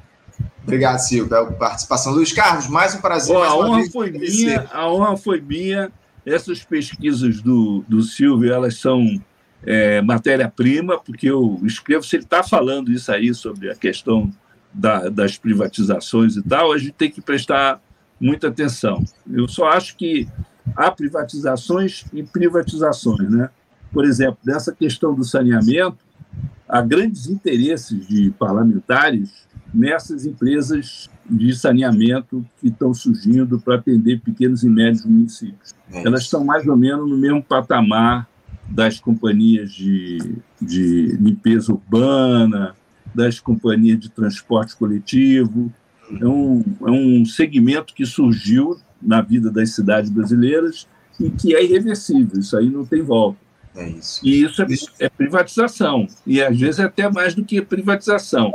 [0.64, 2.12] Obrigado, Silvio, pela participação.
[2.12, 3.36] Luiz Carlos, mais um prazer.
[3.36, 5.92] Bom, mais a honra foi minha, a honra foi minha.
[6.26, 9.22] essas pesquisas do, do Silvio, elas são
[9.64, 14.32] é, matéria-prima, porque eu escrevo, se ele está falando isso aí sobre a questão
[14.74, 17.80] da, das privatizações e tal, a gente tem que prestar
[18.20, 19.04] muita atenção.
[19.32, 20.28] Eu só acho que
[20.76, 23.30] há privatizações e privatizações.
[23.30, 23.50] Né?
[23.94, 26.11] Por exemplo, nessa questão do saneamento,
[26.72, 34.64] há grandes interesses de parlamentares nessas empresas de saneamento que estão surgindo para atender pequenos
[34.64, 35.76] e médios municípios.
[35.92, 38.28] É Elas estão mais ou menos no mesmo patamar
[38.70, 42.74] das companhias de, de limpeza urbana,
[43.14, 45.72] das companhias de transporte coletivo.
[46.22, 50.88] É um, é um segmento que surgiu na vida das cidades brasileiras
[51.20, 53.51] e que é irreversível, isso aí não tem volta.
[53.76, 54.20] É isso.
[54.24, 54.66] E isso é,
[55.00, 58.54] é privatização, e às vezes é até mais do que privatização.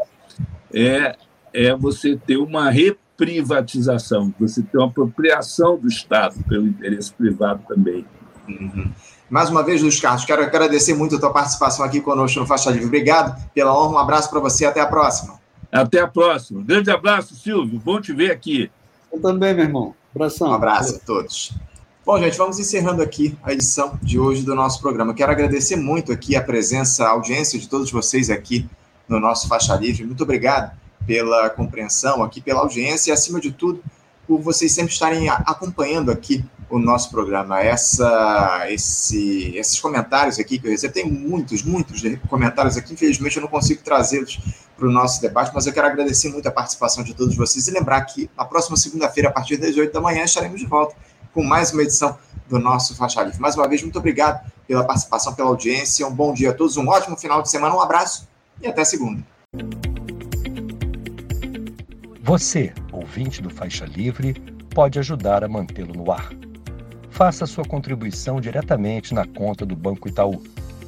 [0.72, 1.16] É,
[1.52, 8.04] é você ter uma reprivatização, você ter uma apropriação do Estado pelo interesse privado também.
[8.46, 8.90] Uhum.
[9.28, 12.70] Mais uma vez, Luiz Carlos, quero agradecer muito a tua participação aqui conosco no Faixa
[12.70, 12.86] Livre.
[12.86, 15.40] Obrigado pela honra, um abraço para você, até a próxima.
[15.72, 16.62] Até a próxima.
[16.62, 18.70] Grande abraço, Silvio, bom te ver aqui.
[19.12, 19.94] Eu também, meu irmão.
[20.14, 20.50] Abração.
[20.50, 21.52] Um abraço a todos.
[22.06, 25.12] Bom, gente, vamos encerrando aqui a edição de hoje do nosso programa.
[25.12, 28.64] Quero agradecer muito aqui a presença, a audiência de todos vocês aqui
[29.08, 30.04] no nosso Faixa Livre.
[30.04, 30.70] Muito obrigado
[31.04, 33.82] pela compreensão aqui, pela audiência e, acima de tudo,
[34.24, 37.60] por vocês sempre estarem acompanhando aqui o nosso programa.
[37.60, 43.42] Essa, esse, esses comentários aqui que eu recebo, tem muitos, muitos comentários aqui, infelizmente eu
[43.42, 44.38] não consigo trazê-los
[44.76, 47.72] para o nosso debate, mas eu quero agradecer muito a participação de todos vocês e
[47.72, 50.94] lembrar que na próxima segunda-feira, a partir das 8 da manhã, estaremos de volta
[51.36, 52.18] com mais uma edição
[52.48, 53.38] do nosso Faixa Livre.
[53.38, 56.88] Mais uma vez, muito obrigado pela participação, pela audiência, um bom dia a todos, um
[56.88, 58.26] ótimo final de semana, um abraço
[58.62, 59.22] e até segunda.
[62.22, 64.32] Você, ouvinte do Faixa Livre,
[64.74, 66.30] pode ajudar a mantê-lo no ar
[67.10, 70.42] faça sua contribuição diretamente na conta do Banco Itaú,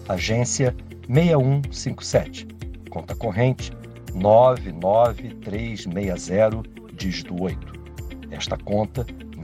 [0.06, 0.76] agência
[1.08, 2.46] 6157,
[2.90, 3.72] conta corrente
[4.14, 6.62] 99360,
[6.92, 7.72] dígito 8.
[8.30, 9.06] Esta conta